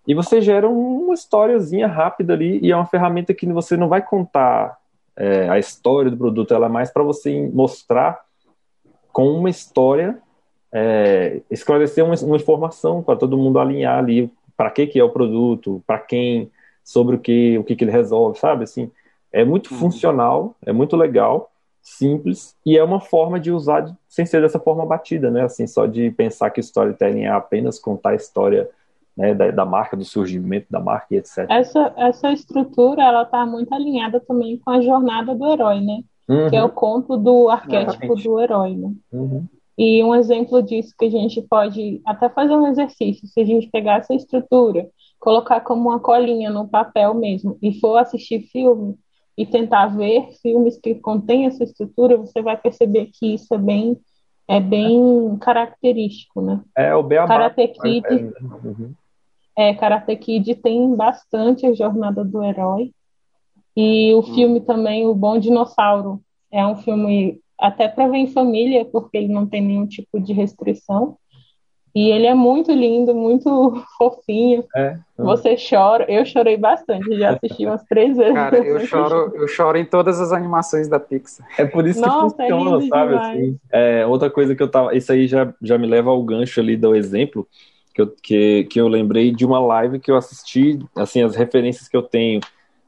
e 0.06 0.14
você 0.14 0.40
gera 0.40 0.66
uma 0.66 1.12
historiazinha 1.12 1.86
rápida 1.86 2.32
ali 2.32 2.58
e 2.62 2.72
é 2.72 2.76
uma 2.76 2.86
ferramenta 2.86 3.34
que 3.34 3.46
você 3.52 3.76
não 3.76 3.88
vai 3.88 4.00
contar 4.00 4.78
é, 5.14 5.48
a 5.50 5.58
história 5.58 6.10
do 6.10 6.16
produto, 6.16 6.54
ela 6.54 6.66
é 6.66 6.70
mais 6.70 6.90
para 6.90 7.02
você 7.02 7.50
mostrar 7.52 8.18
com 9.12 9.30
uma 9.32 9.50
história, 9.50 10.18
é, 10.72 11.42
esclarecer 11.50 12.04
uma, 12.04 12.14
uma 12.22 12.36
informação 12.36 13.02
para 13.02 13.18
todo 13.18 13.36
mundo 13.36 13.58
alinhar 13.58 13.98
ali 13.98 14.32
para 14.56 14.70
que 14.70 14.86
que 14.86 14.98
é 14.98 15.04
o 15.04 15.10
produto, 15.10 15.82
para 15.86 15.98
quem, 15.98 16.50
sobre 16.82 17.16
o 17.16 17.18
que, 17.18 17.58
o 17.58 17.64
que 17.64 17.76
que 17.76 17.84
ele 17.84 17.92
resolve, 17.92 18.38
sabe? 18.38 18.64
Assim, 18.64 18.90
é 19.32 19.44
muito 19.44 19.72
uhum. 19.72 19.78
funcional, 19.78 20.56
é 20.64 20.72
muito 20.72 20.96
legal 20.96 21.50
simples 21.96 22.54
e 22.64 22.76
é 22.76 22.84
uma 22.84 23.00
forma 23.00 23.40
de 23.40 23.50
usar 23.50 23.94
sem 24.08 24.26
ser 24.26 24.42
dessa 24.42 24.58
forma 24.58 24.84
batida, 24.84 25.30
né? 25.30 25.42
Assim, 25.42 25.66
só 25.66 25.86
de 25.86 26.10
pensar 26.10 26.50
que 26.50 26.60
storytelling 26.60 27.24
é 27.24 27.28
apenas 27.28 27.78
contar 27.78 28.10
a 28.10 28.14
história 28.14 28.68
né, 29.16 29.34
da, 29.34 29.50
da, 29.50 29.64
marca, 29.64 29.96
do 29.96 30.04
surgimento 30.04 30.66
da 30.70 30.78
marca 30.78 31.06
e 31.10 31.16
etc. 31.16 31.46
Essa, 31.48 31.92
essa 31.96 32.32
estrutura, 32.32 33.02
ela 33.02 33.22
está 33.22 33.44
muito 33.44 33.72
alinhada 33.74 34.20
também 34.20 34.58
com 34.58 34.70
a 34.70 34.80
jornada 34.80 35.34
do 35.34 35.46
herói, 35.46 35.80
né? 35.80 36.02
Uhum. 36.28 36.50
Que 36.50 36.56
é 36.56 36.62
o 36.62 36.68
conto 36.68 37.16
do 37.16 37.48
arquétipo 37.48 38.04
Exatamente. 38.04 38.24
do 38.24 38.40
herói, 38.40 38.76
né? 38.76 38.92
Uhum. 39.12 39.46
E 39.76 40.02
um 40.04 40.14
exemplo 40.14 40.62
disso 40.62 40.94
que 40.98 41.06
a 41.06 41.10
gente 41.10 41.40
pode 41.42 42.00
até 42.04 42.28
fazer 42.28 42.54
um 42.54 42.66
exercício, 42.66 43.26
se 43.26 43.40
a 43.40 43.44
gente 43.44 43.68
pegar 43.70 43.98
essa 43.98 44.14
estrutura, 44.14 44.88
colocar 45.18 45.60
como 45.60 45.88
uma 45.88 46.00
colinha 46.00 46.50
no 46.50 46.68
papel 46.68 47.14
mesmo 47.14 47.56
e 47.62 47.78
for 47.80 47.96
assistir 47.96 48.42
filme, 48.52 48.96
e 49.38 49.46
tentar 49.46 49.86
ver 49.86 50.32
filmes 50.42 50.76
que 50.76 50.96
contêm 50.96 51.46
essa 51.46 51.62
estrutura, 51.62 52.16
você 52.16 52.42
vai 52.42 52.56
perceber 52.56 53.08
que 53.12 53.34
isso 53.34 53.54
é 53.54 53.58
bem 53.58 53.96
é 54.48 54.58
bem 54.60 55.36
característico, 55.40 56.40
né? 56.40 56.60
É 56.74 56.94
o 56.94 57.02
Beabá. 57.02 57.28
Karate 57.28 57.68
Kid, 57.68 58.06
uhum. 58.10 58.94
é, 59.54 59.74
Karate 59.74 60.16
Kid 60.16 60.54
tem 60.56 60.96
bastante 60.96 61.66
a 61.66 61.74
jornada 61.74 62.24
do 62.24 62.42
herói. 62.42 62.90
E 63.76 64.12
o 64.14 64.16
uhum. 64.16 64.34
filme 64.34 64.60
também, 64.60 65.06
O 65.06 65.14
Bom 65.14 65.38
Dinossauro, 65.38 66.20
é 66.50 66.66
um 66.66 66.76
filme 66.76 67.40
até 67.60 67.88
para 67.88 68.08
ver 68.08 68.16
em 68.16 68.26
família, 68.26 68.86
porque 68.86 69.18
ele 69.18 69.28
não 69.28 69.46
tem 69.46 69.60
nenhum 69.60 69.86
tipo 69.86 70.18
de 70.18 70.32
restrição. 70.32 71.18
E 71.94 72.10
ele 72.10 72.26
é 72.26 72.34
muito 72.34 72.72
lindo, 72.72 73.14
muito 73.14 73.84
fofinho. 73.98 74.64
É. 74.74 74.98
Você 75.16 75.56
chora, 75.56 76.04
eu 76.08 76.24
chorei 76.24 76.56
bastante, 76.56 77.18
já 77.18 77.30
assisti 77.30 77.66
umas 77.66 77.82
três 77.84 78.16
vezes. 78.16 78.34
Cara, 78.34 78.58
eu 78.58 78.80
choro, 78.86 79.32
eu 79.34 79.48
choro 79.48 79.78
em 79.78 79.84
todas 79.84 80.20
as 80.20 80.32
animações 80.32 80.88
da 80.88 81.00
Pixar. 81.00 81.46
É 81.58 81.64
por 81.64 81.86
isso 81.86 82.00
Nossa, 82.00 82.36
que 82.36 82.42
é 82.42 82.48
funciona, 82.48 82.84
é 82.84 82.88
sabe? 82.88 83.14
Assim, 83.14 83.58
é, 83.70 84.06
outra 84.06 84.30
coisa 84.30 84.54
que 84.54 84.62
eu 84.62 84.70
tava. 84.70 84.94
Isso 84.96 85.10
aí 85.12 85.26
já, 85.26 85.52
já 85.60 85.76
me 85.76 85.86
leva 85.86 86.10
ao 86.10 86.22
gancho 86.22 86.60
ali 86.60 86.76
do 86.76 86.94
exemplo. 86.94 87.46
Que 87.94 88.02
eu, 88.02 88.14
que, 88.22 88.64
que 88.70 88.80
eu 88.80 88.86
lembrei 88.86 89.32
de 89.32 89.44
uma 89.44 89.58
live 89.58 89.98
que 89.98 90.08
eu 90.08 90.16
assisti, 90.16 90.78
assim, 90.94 91.22
as 91.24 91.34
referências 91.34 91.88
que 91.88 91.96
eu 91.96 92.02
tenho 92.02 92.40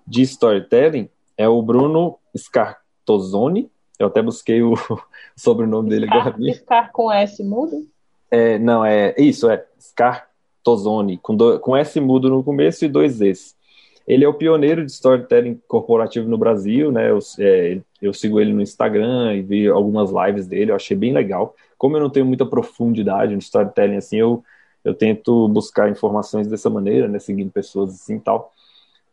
de 0.06 0.22
storytelling 0.22 1.08
é 1.36 1.48
o 1.48 1.60
Bruno 1.62 2.16
Scartozoni, 2.36 3.70
eu 3.98 4.06
até 4.06 4.22
busquei 4.22 4.62
o 4.62 4.74
sobrenome 5.36 5.88
dele 5.88 6.06
Scar, 6.06 6.26
agora. 6.26 6.54
Scar 6.54 6.92
com 6.92 7.12
S 7.12 7.42
mudo? 7.42 7.86
É, 8.30 8.58
não, 8.58 8.84
é 8.84 9.14
isso, 9.18 9.50
é 9.50 9.64
Scartozone, 9.80 11.18
com, 11.18 11.34
do, 11.34 11.58
com 11.58 11.76
S 11.76 11.98
mudo 12.00 12.28
no 12.28 12.44
começo 12.44 12.84
e 12.84 12.88
dois 12.88 13.20
Es. 13.20 13.56
Ele 14.06 14.24
é 14.24 14.28
o 14.28 14.34
pioneiro 14.34 14.84
de 14.84 14.90
storytelling 14.90 15.60
corporativo 15.68 16.28
no 16.28 16.38
Brasil, 16.38 16.90
né? 16.90 17.10
Eu, 17.10 17.18
é, 17.38 17.80
eu 18.00 18.12
sigo 18.12 18.40
ele 18.40 18.52
no 18.52 18.62
Instagram 18.62 19.34
e 19.34 19.42
vi 19.42 19.68
algumas 19.68 20.10
lives 20.10 20.46
dele, 20.46 20.70
eu 20.70 20.76
achei 20.76 20.96
bem 20.96 21.12
legal. 21.12 21.54
Como 21.78 21.96
eu 21.96 22.00
não 22.00 22.10
tenho 22.10 22.26
muita 22.26 22.44
profundidade 22.46 23.32
no 23.32 23.38
storytelling, 23.38 23.96
assim, 23.96 24.16
eu, 24.16 24.42
eu 24.84 24.94
tento 24.94 25.48
buscar 25.48 25.90
informações 25.90 26.46
dessa 26.48 26.68
maneira, 26.68 27.08
né? 27.08 27.18
Seguindo 27.18 27.50
pessoas 27.50 27.90
assim 27.90 28.16
e 28.16 28.20
tal. 28.20 28.52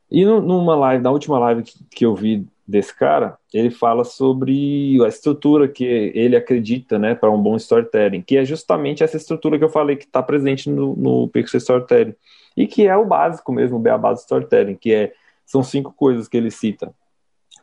E 0.10 0.26
numa 0.26 0.76
live, 0.76 1.04
na 1.04 1.12
última 1.12 1.38
live 1.40 1.64
que, 1.64 1.84
que 1.92 2.06
eu 2.06 2.16
vi 2.16 2.48
desse 2.68 2.94
cara, 2.94 3.38
ele 3.54 3.72
fala 3.72 4.04
sobre 4.04 4.98
a 5.04 5.08
estrutura 5.08 5.70
que 5.70 5.86
ele 5.86 6.36
acredita, 6.36 7.00
né, 7.00 7.16
para 7.16 7.32
um 7.32 7.42
bom 7.42 7.56
storytelling, 7.56 8.22
que 8.22 8.38
é 8.38 8.44
justamente 8.44 9.04
essa 9.04 9.16
estrutura 9.16 9.58
que 9.58 9.64
eu 9.64 9.70
falei 9.70 9.96
que 9.96 10.04
está 10.04 10.22
presente 10.22 10.70
no, 10.70 10.94
no 10.96 11.28
Pixel 11.30 11.60
Storytelling 11.60 12.16
e 12.58 12.68
que 12.68 12.86
é 12.86 12.98
o 12.98 13.06
básico 13.06 13.54
mesmo, 13.54 13.78
o 13.78 13.80
beabá 13.80 14.12
do 14.12 14.20
storytelling, 14.20 14.76
que 14.76 14.94
é 14.94 15.14
são 15.46 15.64
cinco 15.64 15.94
coisas 15.94 16.28
que 16.28 16.36
ele 16.36 16.52
cita: 16.52 16.94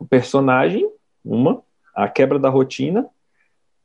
o 0.01 0.07
personagem, 0.07 0.91
uma, 1.23 1.63
a 1.95 2.09
quebra 2.09 2.39
da 2.39 2.49
rotina, 2.49 3.07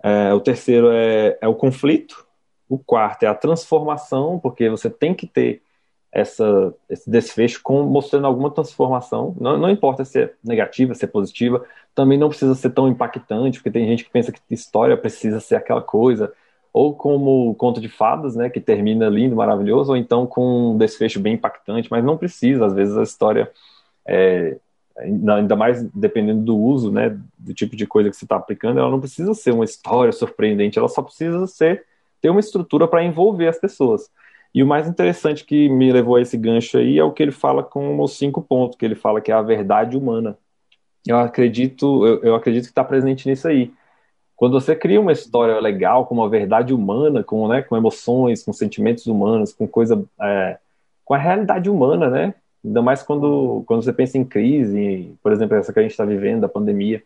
é, 0.01 0.33
o 0.33 0.39
terceiro 0.39 0.89
é, 0.89 1.37
é 1.41 1.47
o 1.49 1.55
conflito, 1.55 2.25
o 2.69 2.79
quarto 2.79 3.23
é 3.23 3.27
a 3.27 3.35
transformação, 3.35 4.39
porque 4.39 4.69
você 4.69 4.89
tem 4.89 5.13
que 5.13 5.27
ter 5.27 5.61
essa, 6.11 6.73
esse 6.89 7.09
desfecho 7.09 7.61
com, 7.63 7.83
mostrando 7.83 8.27
alguma 8.27 8.49
transformação. 8.49 9.35
Não, 9.39 9.57
não 9.57 9.69
importa 9.69 10.03
se 10.03 10.23
é 10.23 10.33
negativa, 10.43 10.95
se 10.95 11.05
é 11.05 11.07
positiva, 11.07 11.63
também 11.93 12.17
não 12.17 12.29
precisa 12.29 12.55
ser 12.55 12.71
tão 12.71 12.87
impactante, 12.87 13.59
porque 13.59 13.71
tem 13.71 13.87
gente 13.87 14.03
que 14.03 14.11
pensa 14.11 14.31
que 14.31 14.39
história 14.49 14.97
precisa 14.97 15.39
ser 15.39 15.55
aquela 15.55 15.81
coisa, 15.81 16.33
ou 16.73 16.95
como 16.95 17.53
conto 17.55 17.81
de 17.81 17.89
fadas, 17.89 18.35
né, 18.35 18.49
que 18.49 18.59
termina 18.59 19.09
lindo, 19.09 19.35
maravilhoso, 19.35 19.91
ou 19.91 19.97
então 19.97 20.25
com 20.25 20.73
um 20.73 20.77
desfecho 20.77 21.19
bem 21.19 21.33
impactante, 21.33 21.89
mas 21.91 22.03
não 22.03 22.17
precisa, 22.17 22.65
às 22.65 22.73
vezes 22.73 22.97
a 22.97 23.03
história 23.03 23.51
é, 24.07 24.57
ainda 24.97 25.55
mais 25.55 25.83
dependendo 25.93 26.41
do 26.43 26.57
uso, 26.57 26.91
né, 26.91 27.17
do 27.37 27.53
tipo 27.53 27.75
de 27.75 27.85
coisa 27.87 28.09
que 28.09 28.15
você 28.15 28.25
está 28.25 28.35
aplicando, 28.35 28.79
ela 28.79 28.89
não 28.89 28.99
precisa 28.99 29.33
ser 29.33 29.51
uma 29.51 29.65
história 29.65 30.11
surpreendente, 30.11 30.77
ela 30.77 30.89
só 30.89 31.01
precisa 31.01 31.45
ser 31.47 31.85
ter 32.21 32.29
uma 32.29 32.39
estrutura 32.39 32.87
para 32.87 33.03
envolver 33.03 33.47
as 33.47 33.57
pessoas. 33.57 34.09
E 34.53 34.63
o 34.63 34.67
mais 34.67 34.87
interessante 34.87 35.45
que 35.45 35.69
me 35.69 35.91
levou 35.91 36.15
a 36.15 36.21
esse 36.21 36.37
gancho 36.37 36.77
aí 36.77 36.97
é 36.97 37.03
o 37.03 37.11
que 37.11 37.21
ele 37.21 37.31
fala 37.31 37.63
com 37.63 37.99
os 38.01 38.17
cinco 38.17 38.41
pontos, 38.41 38.77
que 38.77 38.85
ele 38.85 38.95
fala 38.95 39.21
que 39.21 39.31
é 39.31 39.35
a 39.35 39.41
verdade 39.41 39.95
humana. 39.95 40.37
Eu 41.07 41.17
acredito, 41.17 42.05
eu, 42.05 42.23
eu 42.23 42.35
acredito 42.35 42.63
que 42.63 42.71
está 42.71 42.83
presente 42.83 43.27
nisso 43.27 43.47
aí. 43.47 43.71
Quando 44.35 44.59
você 44.59 44.75
cria 44.75 45.01
uma 45.01 45.11
história 45.11 45.59
legal, 45.59 46.05
com 46.05 46.15
uma 46.15 46.29
verdade 46.29 46.73
humana, 46.73 47.23
com, 47.23 47.47
né, 47.47 47.61
com 47.61 47.75
emoções, 47.77 48.43
com 48.43 48.53
sentimentos 48.53 49.05
humanos, 49.05 49.53
com 49.53 49.67
coisa, 49.67 50.03
é, 50.21 50.57
com 51.05 51.13
a 51.13 51.17
realidade 51.17 51.69
humana, 51.69 52.09
né? 52.09 52.33
Ainda 52.63 52.81
mais 52.81 53.03
quando, 53.03 53.63
quando 53.67 53.83
você 53.83 53.93
pensa 53.93 54.17
em 54.17 54.25
crise, 54.25 55.13
por 55.21 55.31
exemplo, 55.31 55.55
essa 55.57 55.71
que 55.73 55.79
a 55.79 55.81
gente 55.81 55.91
está 55.91 56.05
vivendo, 56.05 56.41
da 56.41 56.49
pandemia 56.49 57.03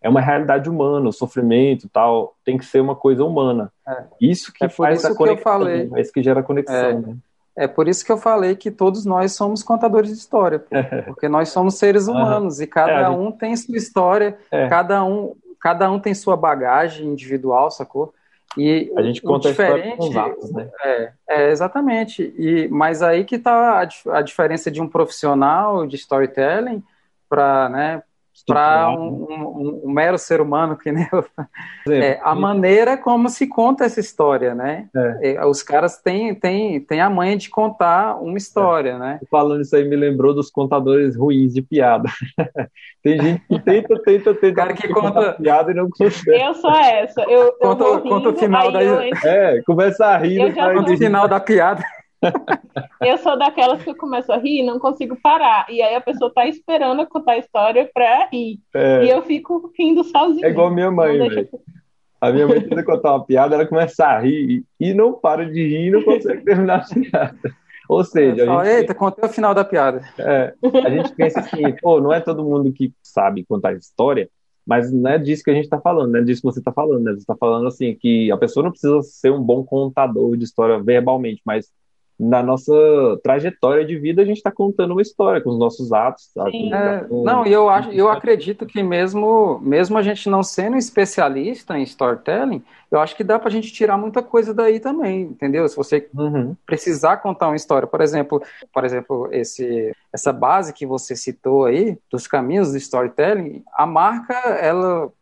é 0.00 0.08
uma 0.08 0.20
realidade 0.20 0.70
humana, 0.70 1.08
o 1.08 1.12
sofrimento 1.12 1.88
tal, 1.88 2.34
tem 2.44 2.56
que 2.56 2.64
ser 2.64 2.80
uma 2.80 2.94
coisa 2.94 3.24
humana. 3.24 3.72
É. 3.86 4.04
Isso 4.20 4.52
que 4.52 4.64
é 4.64 4.68
faz 4.68 4.98
isso 4.98 5.12
a 5.12 5.16
conexão, 5.16 5.34
que 5.36 5.40
eu 5.40 5.52
falei. 5.52 5.90
é 5.94 6.00
isso 6.00 6.12
que 6.12 6.22
gera 6.22 6.42
conexão. 6.42 6.76
É, 6.76 6.94
né? 6.94 7.16
é 7.56 7.66
por 7.66 7.88
isso 7.88 8.04
que 8.04 8.12
eu 8.12 8.18
falei 8.18 8.54
que 8.54 8.70
todos 8.70 9.04
nós 9.04 9.32
somos 9.32 9.62
contadores 9.62 10.10
de 10.10 10.16
história, 10.16 10.64
porque 11.06 11.28
nós 11.28 11.48
somos 11.48 11.74
seres 11.74 12.06
humanos 12.06 12.60
e 12.60 12.66
cada 12.66 13.06
é, 13.06 13.08
um 13.08 13.32
tem 13.32 13.56
sua 13.56 13.76
história, 13.76 14.38
é. 14.50 14.68
cada 14.68 15.04
um 15.04 15.34
cada 15.60 15.90
um 15.90 15.98
tem 15.98 16.14
sua 16.14 16.36
bagagem 16.36 17.08
individual, 17.08 17.68
sacou? 17.68 18.14
E 18.56 18.92
a 18.96 19.02
gente 19.02 19.20
conta 19.20 19.48
diferente, 19.48 19.96
com 19.96 20.08
os 20.08 20.16
atos, 20.16 20.52
né? 20.52 20.70
É, 20.82 21.12
é, 21.28 21.50
exatamente. 21.50 22.32
E 22.38 22.68
mas 22.68 23.02
aí 23.02 23.24
que 23.24 23.34
está 23.34 23.82
a, 23.82 24.16
a 24.18 24.22
diferença 24.22 24.70
de 24.70 24.80
um 24.80 24.88
profissional 24.88 25.86
de 25.86 25.96
storytelling 25.96 26.82
para 27.28 27.68
né, 27.68 28.02
para 28.46 28.90
um, 28.90 29.26
um, 29.28 29.80
um, 29.84 29.90
mero 29.90 30.18
ser 30.18 30.40
humano 30.40 30.76
que 30.76 30.90
nem 30.90 31.06
eu. 31.12 31.24
É, 31.92 32.18
a 32.22 32.34
maneira 32.34 32.96
como 32.96 33.28
se 33.28 33.46
conta 33.46 33.84
essa 33.84 34.00
história, 34.00 34.54
né? 34.54 34.88
É. 34.94 35.34
é. 35.34 35.46
Os 35.46 35.62
caras 35.62 35.98
têm, 35.98 36.34
têm, 36.34 36.80
têm 36.80 37.00
a 37.00 37.10
manha 37.10 37.36
de 37.36 37.48
contar 37.50 38.20
uma 38.20 38.36
história, 38.38 38.90
é. 38.90 38.98
né? 38.98 39.20
Falando 39.30 39.62
isso 39.62 39.74
aí 39.74 39.88
me 39.88 39.96
lembrou 39.96 40.34
dos 40.34 40.50
contadores 40.50 41.16
ruins 41.16 41.54
de 41.54 41.62
piada. 41.62 42.08
Tem 43.02 43.20
gente 43.20 43.42
que 43.48 43.58
tenta, 43.60 44.02
tenta, 44.02 44.34
tenta. 44.34 44.54
cara 44.54 44.72
que 44.74 44.88
conta 44.88 45.32
piada 45.34 45.70
e 45.70 45.74
não 45.74 45.88
consegue. 45.88 46.42
Eu 46.42 46.52
sou 46.54 46.70
essa. 46.70 47.22
Eu, 47.22 47.52
conta, 47.52 47.84
eu 47.84 48.00
conta 48.00 48.28
o 48.30 48.36
final 48.36 48.72
da. 48.72 48.80
É, 48.82 49.62
começa 49.62 50.04
a 50.06 50.18
rir. 50.18 50.52
Conta 50.52 50.92
o 50.92 50.96
final 50.96 51.28
da 51.28 51.38
piada. 51.38 51.82
Eu 53.00 53.18
sou 53.18 53.38
daquelas 53.38 53.82
que 53.82 53.90
eu 53.90 53.96
começo 53.96 54.32
a 54.32 54.36
rir 54.36 54.60
e 54.60 54.66
não 54.66 54.78
consigo 54.78 55.16
parar. 55.22 55.66
E 55.68 55.80
aí 55.82 55.94
a 55.94 56.00
pessoa 56.00 56.32
tá 56.32 56.46
esperando 56.46 57.00
eu 57.00 57.06
contar 57.06 57.32
a 57.32 57.38
história 57.38 57.88
pra 57.92 58.28
rir. 58.32 58.60
É. 58.74 59.04
E 59.04 59.10
eu 59.10 59.22
fico 59.22 59.72
rindo 59.78 60.02
sozinha. 60.04 60.46
É 60.46 60.50
igual 60.50 60.68
a 60.68 60.70
minha 60.70 60.90
mãe, 60.90 61.18
velho. 61.18 61.48
A 62.20 62.32
minha 62.32 62.48
mãe 62.48 62.60
tenta 62.60 62.82
contar 62.82 63.12
uma 63.12 63.24
piada, 63.24 63.54
ela 63.54 63.66
começa 63.66 64.04
a 64.04 64.18
rir 64.18 64.64
e 64.80 64.92
não 64.92 65.12
para 65.12 65.48
de 65.48 65.62
rir 65.62 65.86
e 65.86 65.90
não 65.90 66.02
consegue 66.02 66.42
terminar 66.42 66.80
a 66.80 66.94
piada. 66.94 67.38
Ou 67.88 68.04
seja, 68.04 68.42
a 68.42 68.64
gente... 68.64 68.76
eita, 68.76 68.94
contei 68.94 69.24
o 69.24 69.32
final 69.32 69.54
da 69.54 69.64
piada. 69.64 70.02
É, 70.18 70.52
a 70.84 70.90
gente 70.90 71.14
pensa 71.14 71.40
assim, 71.40 71.62
pô, 71.80 72.00
não 72.00 72.12
é 72.12 72.20
todo 72.20 72.44
mundo 72.44 72.70
que 72.72 72.92
sabe 73.02 73.46
contar 73.46 73.72
história, 73.72 74.28
mas 74.66 74.92
não 74.92 75.10
é 75.10 75.18
disso 75.18 75.42
que 75.42 75.50
a 75.50 75.54
gente 75.54 75.64
está 75.64 75.80
falando, 75.80 76.12
não 76.12 76.20
é 76.20 76.22
disso 76.22 76.42
que 76.42 76.46
você 76.46 76.58
está 76.58 76.70
falando, 76.70 77.04
né? 77.04 77.12
Você 77.12 77.20
está 77.20 77.34
falando 77.34 77.66
assim 77.66 77.94
que 77.94 78.30
a 78.30 78.36
pessoa 78.36 78.64
não 78.64 78.70
precisa 78.70 79.00
ser 79.00 79.32
um 79.32 79.40
bom 79.40 79.64
contador 79.64 80.36
de 80.36 80.44
história 80.44 80.78
verbalmente, 80.78 81.40
mas 81.46 81.70
na 82.18 82.42
nossa 82.42 82.72
trajetória 83.22 83.84
de 83.84 83.96
vida 83.96 84.22
a 84.22 84.24
gente 84.24 84.38
está 84.38 84.50
contando 84.50 84.90
uma 84.92 85.02
história 85.02 85.40
com 85.40 85.50
os 85.50 85.58
nossos 85.58 85.92
atos. 85.92 86.30
É, 86.36 87.06
não, 87.08 87.46
e 87.46 87.52
eu 87.52 87.68
acho, 87.68 87.90
eu 87.90 88.08
acredito 88.08 88.66
que 88.66 88.82
mesmo, 88.82 89.60
mesmo 89.60 89.96
a 89.96 90.02
gente 90.02 90.28
não 90.28 90.42
sendo 90.42 90.76
especialista 90.76 91.78
em 91.78 91.82
storytelling, 91.82 92.62
eu 92.90 93.00
acho 93.00 93.14
que 93.14 93.22
dá 93.22 93.38
para 93.38 93.48
a 93.48 93.52
gente 93.52 93.72
tirar 93.72 93.96
muita 93.96 94.22
coisa 94.22 94.52
daí 94.52 94.80
também, 94.80 95.22
entendeu? 95.22 95.68
Se 95.68 95.76
você 95.76 96.08
uhum. 96.14 96.56
precisar 96.66 97.18
contar 97.18 97.48
uma 97.48 97.56
história, 97.56 97.86
por 97.86 98.00
exemplo, 98.00 98.42
por 98.72 98.84
exemplo, 98.84 99.28
esse, 99.30 99.94
essa 100.12 100.32
base 100.32 100.72
que 100.72 100.86
você 100.86 101.14
citou 101.14 101.66
aí 101.66 101.98
dos 102.10 102.26
caminhos 102.26 102.72
do 102.72 102.78
storytelling, 102.78 103.62
a 103.74 103.86
marca 103.86 104.34
ela 104.34 105.12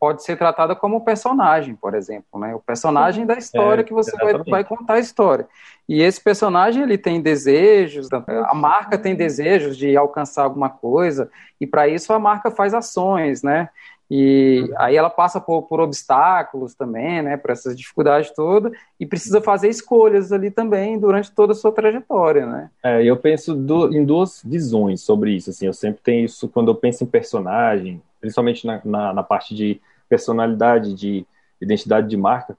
pode 0.00 0.24
ser 0.24 0.38
tratada 0.38 0.74
como 0.74 1.04
personagem, 1.04 1.74
por 1.74 1.94
exemplo, 1.94 2.40
né? 2.40 2.54
O 2.54 2.58
personagem 2.58 3.26
da 3.26 3.36
história 3.36 3.82
é, 3.82 3.84
que 3.84 3.92
você 3.92 4.16
vai, 4.16 4.38
vai, 4.38 4.64
contar 4.64 4.94
a 4.94 4.98
história. 4.98 5.46
E 5.86 6.00
esse 6.00 6.18
personagem 6.18 6.82
ele 6.82 6.96
tem 6.96 7.20
desejos, 7.20 8.08
a 8.10 8.54
marca 8.54 8.96
tem 8.96 9.14
desejos 9.14 9.76
de 9.76 9.94
alcançar 9.98 10.44
alguma 10.44 10.70
coisa 10.70 11.30
e 11.60 11.66
para 11.66 11.86
isso 11.86 12.14
a 12.14 12.18
marca 12.18 12.50
faz 12.50 12.72
ações, 12.72 13.42
né? 13.42 13.68
E 14.10 14.68
aí 14.76 14.96
ela 14.96 15.10
passa 15.10 15.40
por, 15.40 15.62
por 15.62 15.80
obstáculos 15.80 16.74
também, 16.74 17.22
né? 17.22 17.36
Por 17.36 17.50
essas 17.50 17.76
dificuldades 17.76 18.32
todas 18.32 18.72
e 18.98 19.06
precisa 19.06 19.40
fazer 19.42 19.68
escolhas 19.68 20.32
ali 20.32 20.50
também 20.50 20.98
durante 20.98 21.30
toda 21.30 21.52
a 21.52 21.54
sua 21.54 21.70
trajetória, 21.70 22.46
né? 22.46 22.70
É, 22.82 23.04
eu 23.04 23.16
penso 23.18 23.54
do, 23.54 23.94
em 23.94 24.04
duas 24.04 24.42
visões 24.44 25.02
sobre 25.02 25.32
isso. 25.32 25.50
Assim, 25.50 25.66
eu 25.66 25.74
sempre 25.74 26.00
tenho 26.02 26.24
isso 26.24 26.48
quando 26.48 26.70
eu 26.70 26.74
penso 26.74 27.04
em 27.04 27.06
personagem, 27.06 28.02
principalmente 28.18 28.66
na, 28.66 28.80
na, 28.84 29.12
na 29.12 29.22
parte 29.22 29.54
de 29.54 29.80
personalidade, 30.10 30.92
de 30.92 31.24
identidade 31.60 32.08
de 32.08 32.16
marca, 32.16 32.58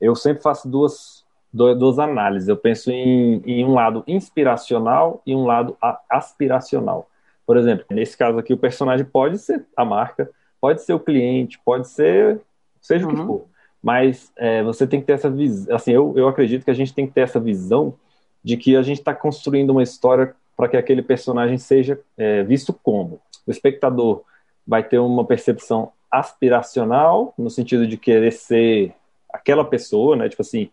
eu 0.00 0.14
sempre 0.14 0.42
faço 0.42 0.68
duas, 0.68 1.24
duas 1.52 1.98
análises. 1.98 2.48
Eu 2.48 2.56
penso 2.56 2.90
em, 2.90 3.42
em 3.44 3.64
um 3.64 3.74
lado 3.74 4.02
inspiracional 4.06 5.20
e 5.26 5.34
um 5.34 5.44
lado 5.44 5.76
aspiracional. 6.08 7.08
Por 7.44 7.56
exemplo, 7.56 7.84
nesse 7.90 8.16
caso 8.16 8.38
aqui, 8.38 8.54
o 8.54 8.58
personagem 8.58 9.04
pode 9.04 9.38
ser 9.38 9.66
a 9.76 9.84
marca, 9.84 10.30
pode 10.60 10.82
ser 10.82 10.94
o 10.94 11.00
cliente, 11.00 11.60
pode 11.64 11.88
ser 11.88 12.40
seja 12.80 13.06
uhum. 13.06 13.12
o 13.12 13.14
que 13.14 13.20
uhum. 13.20 13.26
for. 13.26 13.44
Mas 13.82 14.32
é, 14.36 14.62
você 14.62 14.86
tem 14.86 15.00
que 15.00 15.06
ter 15.06 15.14
essa 15.14 15.30
visão. 15.30 15.74
Assim, 15.74 15.92
eu, 15.92 16.12
eu 16.16 16.28
acredito 16.28 16.64
que 16.64 16.70
a 16.70 16.74
gente 16.74 16.94
tem 16.94 17.06
que 17.06 17.12
ter 17.12 17.22
essa 17.22 17.40
visão 17.40 17.94
de 18.42 18.56
que 18.56 18.76
a 18.76 18.82
gente 18.82 18.98
está 18.98 19.14
construindo 19.14 19.70
uma 19.70 19.82
história 19.82 20.34
para 20.56 20.68
que 20.68 20.76
aquele 20.76 21.02
personagem 21.02 21.58
seja 21.58 21.98
é, 22.16 22.42
visto 22.42 22.72
como. 22.72 23.20
O 23.46 23.50
espectador 23.50 24.22
vai 24.66 24.82
ter 24.82 24.98
uma 24.98 25.24
percepção 25.24 25.92
aspiracional, 26.12 27.32
no 27.38 27.48
sentido 27.48 27.86
de 27.86 27.96
querer 27.96 28.32
ser 28.32 28.94
aquela 29.32 29.64
pessoa, 29.64 30.14
né? 30.14 30.28
Tipo 30.28 30.42
assim, 30.42 30.68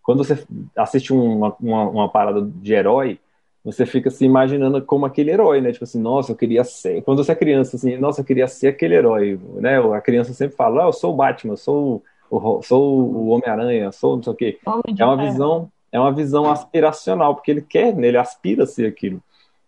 quando 0.00 0.22
você 0.22 0.46
assiste 0.76 1.12
uma, 1.12 1.56
uma, 1.60 1.82
uma, 1.88 2.08
parada 2.08 2.40
de 2.42 2.72
herói, 2.72 3.18
você 3.64 3.84
fica 3.84 4.10
se 4.10 4.24
imaginando 4.24 4.80
como 4.82 5.04
aquele 5.04 5.32
herói, 5.32 5.60
né? 5.60 5.72
Tipo 5.72 5.84
assim, 5.84 6.00
nossa, 6.00 6.30
eu 6.30 6.36
queria 6.36 6.62
ser. 6.62 7.02
Quando 7.02 7.24
você 7.24 7.32
é 7.32 7.34
criança, 7.34 7.76
assim, 7.76 7.96
nossa, 7.96 8.20
eu 8.20 8.24
queria 8.24 8.46
ser 8.46 8.68
aquele 8.68 8.94
herói, 8.94 9.40
né? 9.54 9.78
A 9.92 10.00
criança 10.00 10.32
sempre 10.32 10.56
fala, 10.56 10.84
ah, 10.84 10.86
eu 10.86 10.92
sou 10.92 11.12
o 11.12 11.16
Batman, 11.16 11.54
eu 11.54 11.56
sou 11.56 12.02
o, 12.30 12.62
sou 12.62 13.00
o 13.00 13.28
Homem-Aranha, 13.28 13.90
sou 13.90 14.16
não 14.16 14.22
sei 14.22 14.32
o 14.32 14.36
quê. 14.36 14.58
É 15.02 15.04
uma 15.04 15.16
visão, 15.16 15.72
é 15.90 15.98
uma 15.98 16.12
visão 16.12 16.50
aspiracional, 16.50 17.34
porque 17.34 17.50
ele 17.50 17.62
quer, 17.62 17.96
né? 17.96 18.08
ele 18.08 18.18
aspira 18.18 18.62
a 18.62 18.66
ser 18.66 18.86
aquilo. 18.86 19.20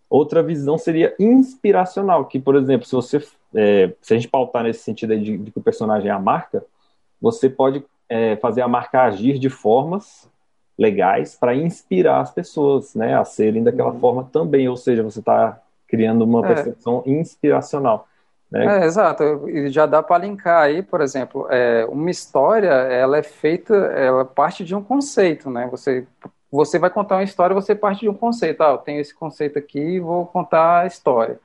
Outra 0.08 0.42
visão 0.42 0.78
seria 0.78 1.14
inspiracional, 1.18 2.24
que, 2.26 2.38
por 2.38 2.54
exemplo, 2.54 2.86
se 2.86 2.92
você 2.92 3.20
é, 3.54 3.92
se 4.00 4.12
a 4.12 4.16
gente 4.16 4.28
pautar 4.28 4.62
nesse 4.62 4.80
sentido 4.80 5.18
de, 5.18 5.38
de, 5.38 5.50
que 5.50 5.58
o 5.58 5.62
personagem 5.62 6.10
é 6.10 6.12
a 6.12 6.18
marca, 6.18 6.64
você 7.20 7.48
pode 7.48 7.84
é, 8.08 8.36
fazer 8.36 8.60
a 8.60 8.68
marca 8.68 9.02
agir 9.02 9.38
de 9.38 9.48
formas 9.48 10.28
legais 10.78 11.34
para 11.34 11.54
inspirar 11.54 12.20
as 12.20 12.30
pessoas, 12.30 12.94
né, 12.94 13.18
a 13.18 13.24
serem 13.24 13.64
daquela 13.64 13.92
uhum. 13.92 14.00
forma 14.00 14.28
também. 14.30 14.68
Ou 14.68 14.76
seja, 14.76 15.02
você 15.02 15.20
está 15.20 15.58
criando 15.88 16.22
uma 16.22 16.44
é. 16.44 16.54
percepção 16.54 17.02
inspiracional. 17.06 18.06
Né? 18.50 18.82
É, 18.82 18.84
exato, 18.84 19.48
e 19.48 19.68
já 19.70 19.86
dá 19.86 20.02
para 20.02 20.24
linkar 20.24 20.62
aí, 20.62 20.80
por 20.80 21.00
exemplo, 21.00 21.48
é, 21.50 21.84
uma 21.86 22.10
história, 22.10 22.68
ela 22.68 23.18
é 23.18 23.22
feita, 23.22 23.74
ela 23.74 24.24
parte 24.24 24.64
de 24.64 24.72
um 24.72 24.82
conceito, 24.82 25.50
né? 25.50 25.66
Você, 25.68 26.06
você 26.56 26.78
vai 26.78 26.90
contar 26.90 27.16
uma 27.16 27.22
história, 27.22 27.54
você 27.54 27.74
parte 27.74 28.00
de 28.00 28.08
um 28.08 28.14
conceito. 28.14 28.62
Ah, 28.62 28.70
eu 28.70 28.78
tenho 28.78 29.00
esse 29.00 29.14
conceito 29.14 29.58
aqui 29.58 29.78
e 29.78 30.00
vou 30.00 30.26
contar 30.26 30.80
a 30.80 30.86
história. 30.86 31.38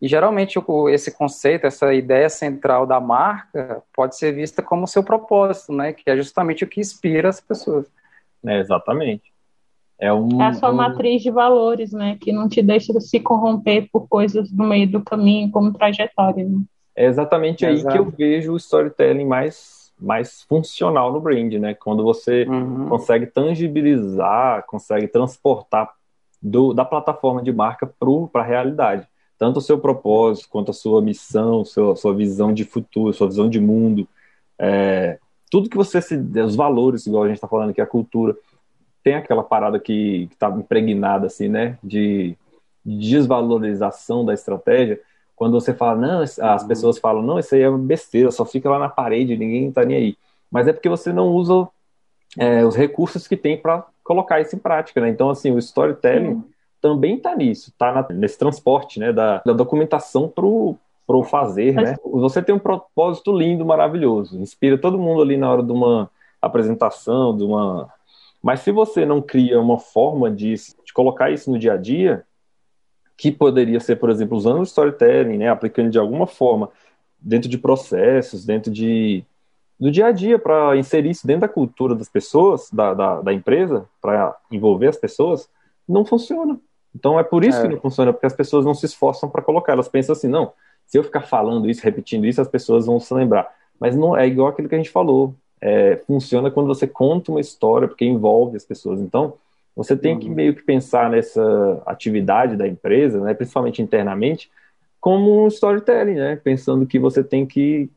E 0.00 0.08
geralmente 0.08 0.58
esse 0.90 1.10
conceito, 1.10 1.66
essa 1.66 1.92
ideia 1.92 2.28
central 2.28 2.86
da 2.86 3.00
marca 3.00 3.82
pode 3.94 4.16
ser 4.16 4.32
vista 4.32 4.62
como 4.62 4.86
seu 4.86 5.02
propósito, 5.02 5.72
né? 5.72 5.92
Que 5.92 6.08
é 6.08 6.16
justamente 6.16 6.64
o 6.64 6.68
que 6.68 6.80
inspira 6.80 7.28
as 7.28 7.40
pessoas. 7.40 7.86
É, 8.46 8.60
exatamente. 8.60 9.32
É, 10.00 10.12
um, 10.12 10.40
é 10.40 10.46
a 10.46 10.54
sua 10.54 10.70
um... 10.70 10.76
matriz 10.76 11.22
de 11.22 11.30
valores, 11.30 11.92
né? 11.92 12.16
Que 12.20 12.32
não 12.32 12.48
te 12.48 12.62
deixa 12.62 12.98
se 13.00 13.18
corromper 13.18 13.88
por 13.92 14.08
coisas 14.08 14.52
no 14.52 14.64
meio 14.66 14.88
do 14.88 15.02
caminho, 15.02 15.50
como 15.50 15.72
trajetória. 15.72 16.44
Né? 16.44 16.60
É 16.94 17.06
exatamente 17.06 17.66
aí 17.66 17.74
Exato. 17.74 17.92
que 17.92 17.98
eu 18.00 18.10
vejo 18.10 18.52
o 18.52 18.56
storytelling 18.56 19.24
mais, 19.26 19.77
mais 20.00 20.42
funcional 20.42 21.12
no 21.12 21.20
brand, 21.20 21.52
né? 21.54 21.74
Quando 21.74 22.02
você 22.02 22.44
uhum. 22.44 22.88
consegue 22.88 23.26
tangibilizar, 23.26 24.64
consegue 24.66 25.08
transportar 25.08 25.90
do, 26.40 26.72
da 26.72 26.84
plataforma 26.84 27.42
de 27.42 27.52
marca 27.52 27.86
para 27.86 28.42
a 28.42 28.44
realidade 28.44 29.06
tanto 29.38 29.58
o 29.58 29.62
seu 29.62 29.78
propósito 29.78 30.48
quanto 30.50 30.72
a 30.72 30.74
sua 30.74 31.00
missão, 31.00 31.64
sua, 31.64 31.94
sua 31.94 32.12
visão 32.12 32.52
de 32.52 32.64
futuro, 32.64 33.14
sua 33.14 33.28
visão 33.28 33.48
de 33.48 33.60
mundo, 33.60 34.06
é, 34.58 35.18
tudo 35.50 35.70
que 35.70 35.76
você 35.76 36.02
se, 36.02 36.16
os 36.16 36.56
valores, 36.56 37.06
igual 37.06 37.22
a 37.22 37.28
gente 37.28 37.36
está 37.36 37.46
falando 37.46 37.70
aqui, 37.70 37.80
a 37.80 37.86
cultura, 37.86 38.36
tem 39.02 39.14
aquela 39.14 39.44
parada 39.44 39.78
que 39.78 40.28
está 40.32 40.50
impregnada 40.50 41.28
assim, 41.28 41.48
né, 41.48 41.78
de, 41.82 42.36
de 42.84 43.10
desvalorização 43.10 44.24
da 44.24 44.34
estratégia. 44.34 45.00
Quando 45.38 45.52
você 45.52 45.72
fala, 45.72 45.96
não, 46.00 46.20
as 46.20 46.36
uhum. 46.38 46.66
pessoas 46.66 46.98
falam, 46.98 47.22
não, 47.22 47.38
isso 47.38 47.54
aí 47.54 47.62
é 47.62 47.70
besteira, 47.70 48.32
só 48.32 48.44
fica 48.44 48.68
lá 48.68 48.76
na 48.76 48.88
parede, 48.88 49.36
ninguém 49.36 49.68
está 49.68 49.84
nem 49.84 49.96
aí. 49.96 50.16
Mas 50.50 50.66
é 50.66 50.72
porque 50.72 50.88
você 50.88 51.12
não 51.12 51.28
usa 51.28 51.68
é, 52.36 52.64
os 52.64 52.74
recursos 52.74 53.28
que 53.28 53.36
tem 53.36 53.56
para 53.56 53.86
colocar 54.02 54.40
isso 54.40 54.56
em 54.56 54.58
prática, 54.58 55.00
né? 55.00 55.08
Então, 55.08 55.30
assim, 55.30 55.52
o 55.52 55.58
storytelling 55.58 56.42
também 56.80 57.16
está 57.16 57.36
nisso, 57.36 57.70
está 57.70 58.04
nesse 58.10 58.36
transporte, 58.36 58.98
né, 58.98 59.12
da, 59.12 59.40
da 59.46 59.52
documentação 59.52 60.28
para 60.28 60.44
o 60.44 61.24
fazer, 61.24 61.72
né? 61.74 61.94
Você 62.04 62.42
tem 62.42 62.54
um 62.54 62.58
propósito 62.58 63.30
lindo, 63.30 63.64
maravilhoso, 63.64 64.40
inspira 64.40 64.76
todo 64.76 64.98
mundo 64.98 65.22
ali 65.22 65.36
na 65.36 65.50
hora 65.50 65.62
de 65.62 65.70
uma 65.70 66.10
apresentação, 66.42 67.36
de 67.36 67.44
uma... 67.44 67.88
Mas 68.42 68.60
se 68.60 68.72
você 68.72 69.06
não 69.06 69.22
cria 69.22 69.60
uma 69.60 69.78
forma 69.78 70.30
de, 70.30 70.54
de 70.54 70.92
colocar 70.92 71.30
isso 71.30 71.48
no 71.50 71.58
dia 71.58 71.74
a 71.74 71.76
dia, 71.76 72.24
que 73.18 73.32
poderia 73.32 73.80
ser, 73.80 73.96
por 73.96 74.08
exemplo, 74.08 74.38
usando 74.38 74.60
o 74.60 74.62
storytelling, 74.62 75.38
né, 75.38 75.50
aplicando 75.50 75.90
de 75.90 75.98
alguma 75.98 76.26
forma 76.26 76.70
dentro 77.18 77.48
de 77.50 77.58
processos, 77.58 78.46
dentro 78.46 78.70
de 78.70 79.24
do 79.78 79.90
dia 79.90 80.06
a 80.06 80.12
dia 80.12 80.38
para 80.38 80.76
inserir 80.76 81.10
isso 81.10 81.26
dentro 81.26 81.42
da 81.42 81.48
cultura 81.48 81.94
das 81.94 82.08
pessoas, 82.08 82.68
da, 82.72 82.94
da, 82.94 83.20
da 83.20 83.32
empresa, 83.32 83.86
para 84.00 84.36
envolver 84.50 84.88
as 84.88 84.96
pessoas, 84.96 85.48
não 85.88 86.04
funciona. 86.04 86.58
Então 86.94 87.18
é 87.18 87.22
por 87.22 87.44
isso 87.44 87.58
é. 87.58 87.62
que 87.62 87.68
não 87.68 87.80
funciona, 87.80 88.12
porque 88.12 88.26
as 88.26 88.34
pessoas 88.34 88.64
não 88.64 88.74
se 88.74 88.86
esforçam 88.86 89.28
para 89.28 89.42
colocar. 89.42 89.72
Elas 89.72 89.88
pensam 89.88 90.14
assim, 90.14 90.26
não, 90.26 90.52
se 90.84 90.98
eu 90.98 91.04
ficar 91.04 91.20
falando 91.20 91.70
isso, 91.70 91.82
repetindo 91.84 92.26
isso, 92.26 92.40
as 92.40 92.48
pessoas 92.48 92.86
vão 92.86 92.98
se 92.98 93.12
lembrar. 93.14 93.48
Mas 93.78 93.94
não 93.94 94.16
é 94.16 94.26
igual 94.26 94.48
aquilo 94.48 94.68
que 94.68 94.74
a 94.74 94.78
gente 94.78 94.90
falou. 94.90 95.34
É, 95.60 95.96
funciona 96.06 96.50
quando 96.50 96.66
você 96.66 96.86
conta 96.86 97.30
uma 97.30 97.40
história, 97.40 97.86
porque 97.86 98.04
envolve 98.04 98.56
as 98.56 98.64
pessoas. 98.64 99.00
Então, 99.00 99.34
você 99.78 99.96
tem 99.96 100.14
uhum. 100.14 100.18
que 100.18 100.28
meio 100.28 100.54
que 100.56 100.62
pensar 100.64 101.08
nessa 101.08 101.80
atividade 101.86 102.56
da 102.56 102.66
empresa, 102.66 103.20
né, 103.20 103.32
principalmente 103.32 103.80
internamente, 103.80 104.50
como 105.00 105.44
um 105.44 105.46
storytelling, 105.46 106.16
né? 106.16 106.40
Pensando 106.42 106.84
que 106.84 106.98
você 106.98 107.22
tem 107.22 107.46
que 107.46 107.88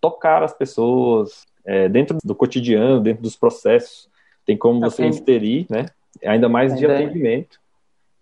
tocar 0.00 0.42
as 0.42 0.52
pessoas 0.52 1.46
é, 1.64 1.88
dentro 1.88 2.18
do 2.24 2.34
cotidiano, 2.34 3.00
dentro 3.00 3.22
dos 3.22 3.36
processos. 3.36 4.08
Tem 4.44 4.56
como 4.56 4.80
você 4.80 5.06
inserir, 5.06 5.66
né? 5.70 5.86
Ainda 6.24 6.48
mais 6.48 6.76
de 6.76 6.84
atendimento 6.84 7.60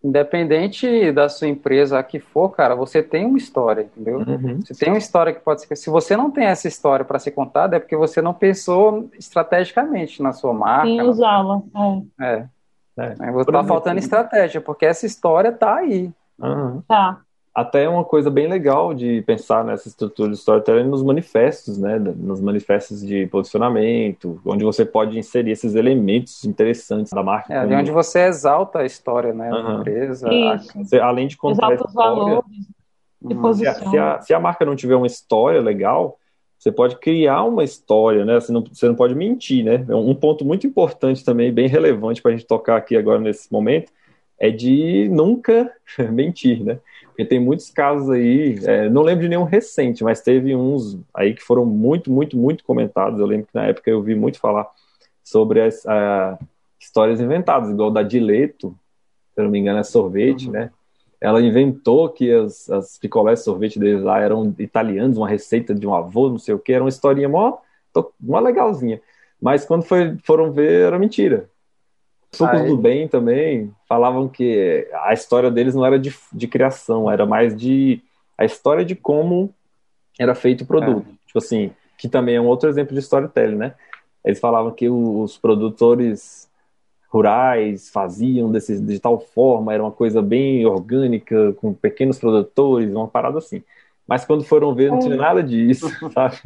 independente 0.02 1.10
da 1.10 1.28
sua 1.28 1.48
empresa 1.48 2.00
que 2.02 2.20
for, 2.20 2.50
cara, 2.50 2.74
você 2.74 3.02
tem 3.02 3.26
uma 3.26 3.38
história, 3.38 3.82
entendeu? 3.82 4.18
Uhum. 4.18 4.60
Você 4.60 4.74
tem 4.74 4.90
uma 4.90 4.98
história 4.98 5.32
que 5.32 5.40
pode 5.40 5.62
ser. 5.62 5.74
Se 5.76 5.90
você 5.90 6.16
não 6.16 6.30
tem 6.30 6.44
essa 6.44 6.68
história 6.68 7.04
para 7.04 7.18
ser 7.18 7.32
contada, 7.32 7.76
é 7.76 7.80
porque 7.80 7.96
você 7.96 8.22
não 8.22 8.32
pensou 8.32 9.10
estrategicamente 9.18 10.22
na 10.22 10.32
sua 10.32 10.52
marca. 10.52 10.86
Em 10.86 11.00
usá-la. 11.02 11.62
É. 12.20 12.24
é. 12.24 12.46
É. 12.98 13.44
Tá 13.44 13.64
faltando 13.64 13.98
estratégia, 13.98 14.60
porque 14.60 14.84
essa 14.86 15.06
história 15.06 15.52
tá 15.52 15.76
aí. 15.76 16.10
Uhum. 16.38 16.82
Tá 16.86 17.20
até 17.58 17.88
uma 17.88 18.04
coisa 18.04 18.30
bem 18.30 18.46
legal 18.46 18.94
de 18.94 19.20
pensar 19.22 19.64
nessa 19.64 19.88
estrutura 19.88 20.30
de 20.30 20.36
storytelling 20.36 20.88
nos 20.88 21.02
manifestos, 21.02 21.76
né, 21.76 21.98
nos 21.98 22.40
manifestos 22.40 23.04
de 23.04 23.26
posicionamento, 23.26 24.40
onde 24.46 24.64
você 24.64 24.84
pode 24.84 25.18
inserir 25.18 25.50
esses 25.50 25.74
elementos 25.74 26.44
interessantes 26.44 27.12
da 27.12 27.20
marca. 27.20 27.52
É, 27.52 27.76
onde 27.76 27.90
você 27.90 28.20
exalta 28.20 28.80
a 28.80 28.86
história, 28.86 29.32
né, 29.32 29.52
uhum. 29.52 29.62
da 29.64 29.74
empresa. 29.80 30.28
Você, 30.76 31.00
além 31.00 31.26
de 31.26 31.36
contar 31.36 31.72
exalta 31.72 31.88
os 31.88 31.94
valores 31.94 32.44
uhum. 33.20 33.54
se, 33.54 33.66
a, 33.66 33.74
se, 33.74 33.98
a, 33.98 34.20
se 34.20 34.34
a 34.34 34.38
marca 34.38 34.64
não 34.64 34.76
tiver 34.76 34.94
uma 34.94 35.08
história 35.08 35.60
legal, 35.60 36.16
você 36.58 36.72
pode 36.72 36.96
criar 36.96 37.44
uma 37.44 37.62
história, 37.62 38.24
né? 38.24 38.34
Você 38.40 38.52
não, 38.52 38.64
você 38.64 38.88
não 38.88 38.94
pode 38.94 39.14
mentir, 39.14 39.64
né? 39.64 39.84
É 39.88 39.94
um 39.94 40.14
ponto 40.14 40.44
muito 40.44 40.66
importante 40.66 41.24
também, 41.24 41.52
bem 41.52 41.68
relevante 41.68 42.20
para 42.20 42.32
a 42.32 42.36
gente 42.36 42.46
tocar 42.46 42.76
aqui 42.76 42.96
agora 42.96 43.20
nesse 43.20 43.50
momento, 43.52 43.92
é 44.38 44.50
de 44.50 45.08
nunca 45.08 45.72
mentir, 46.10 46.64
né? 46.64 46.80
Porque 47.06 47.24
tem 47.24 47.38
muitos 47.38 47.70
casos 47.70 48.10
aí, 48.10 48.58
é, 48.64 48.88
não 48.88 49.02
lembro 49.02 49.22
de 49.22 49.28
nenhum 49.28 49.44
recente, 49.44 50.02
mas 50.02 50.20
teve 50.20 50.54
uns 50.54 50.98
aí 51.14 51.34
que 51.34 51.42
foram 51.42 51.64
muito, 51.64 52.10
muito, 52.10 52.36
muito 52.36 52.64
comentados. 52.64 53.20
Eu 53.20 53.26
lembro 53.26 53.46
que 53.46 53.54
na 53.54 53.66
época 53.66 53.90
eu 53.90 54.02
vi 54.02 54.14
muito 54.14 54.38
falar 54.40 54.68
sobre 55.22 55.60
as 55.60 55.86
a, 55.86 56.38
histórias 56.80 57.20
inventadas, 57.20 57.70
igual 57.70 57.90
da 57.90 58.02
Dileto, 58.02 58.76
se 59.34 59.40
eu 59.40 59.44
não 59.44 59.50
me 59.50 59.58
engano, 59.58 59.78
é 59.78 59.84
sorvete, 59.84 60.46
uhum. 60.46 60.52
né? 60.52 60.70
Ela 61.20 61.42
inventou 61.42 62.08
que 62.08 62.32
as, 62.32 62.70
as 62.70 62.98
picolés 62.98 63.40
de 63.40 63.44
sorvete 63.44 63.78
deles 63.78 64.02
lá 64.02 64.20
eram 64.20 64.54
italianos, 64.58 65.16
uma 65.16 65.28
receita 65.28 65.74
de 65.74 65.86
um 65.86 65.94
avô, 65.94 66.28
não 66.28 66.38
sei 66.38 66.54
o 66.54 66.58
que, 66.58 66.72
era 66.72 66.84
uma 66.84 66.88
historinha 66.88 67.28
mó, 67.28 67.58
mó 68.20 68.38
legalzinha. 68.38 69.00
Mas 69.40 69.64
quando 69.64 69.82
foi, 69.82 70.16
foram 70.24 70.52
ver, 70.52 70.86
era 70.86 70.98
mentira. 70.98 71.48
Sucos 72.32 72.62
do 72.62 72.76
Bem 72.76 73.08
também 73.08 73.72
falavam 73.88 74.28
que 74.28 74.86
a 74.92 75.12
história 75.12 75.50
deles 75.50 75.74
não 75.74 75.84
era 75.84 75.98
de, 75.98 76.14
de 76.32 76.46
criação, 76.46 77.10
era 77.10 77.24
mais 77.24 77.56
de 77.56 78.02
a 78.36 78.44
história 78.44 78.84
de 78.84 78.94
como 78.94 79.52
era 80.18 80.34
feito 80.34 80.62
o 80.62 80.66
produto. 80.66 81.06
É. 81.08 81.26
Tipo 81.26 81.38
assim, 81.38 81.70
que 81.96 82.08
também 82.08 82.36
é 82.36 82.40
um 82.40 82.46
outro 82.46 82.68
exemplo 82.68 82.94
de 82.94 83.00
storytelling, 83.00 83.56
né? 83.56 83.74
Eles 84.24 84.38
falavam 84.38 84.70
que 84.72 84.88
os 84.88 85.38
produtores 85.38 86.47
rurais 87.08 87.88
faziam 87.88 88.52
desse, 88.52 88.78
de 88.80 89.00
tal 89.00 89.18
forma, 89.18 89.72
era 89.72 89.82
uma 89.82 89.90
coisa 89.90 90.20
bem 90.20 90.64
orgânica, 90.66 91.54
com 91.54 91.72
pequenos 91.72 92.18
produtores, 92.18 92.94
uma 92.94 93.08
parada 93.08 93.38
assim. 93.38 93.62
Mas 94.06 94.24
quando 94.24 94.44
foram 94.44 94.74
ver, 94.74 94.90
não 94.90 94.98
tinha 94.98 95.14
é. 95.14 95.18
nada 95.18 95.42
disso, 95.42 95.88
sabe? 96.12 96.36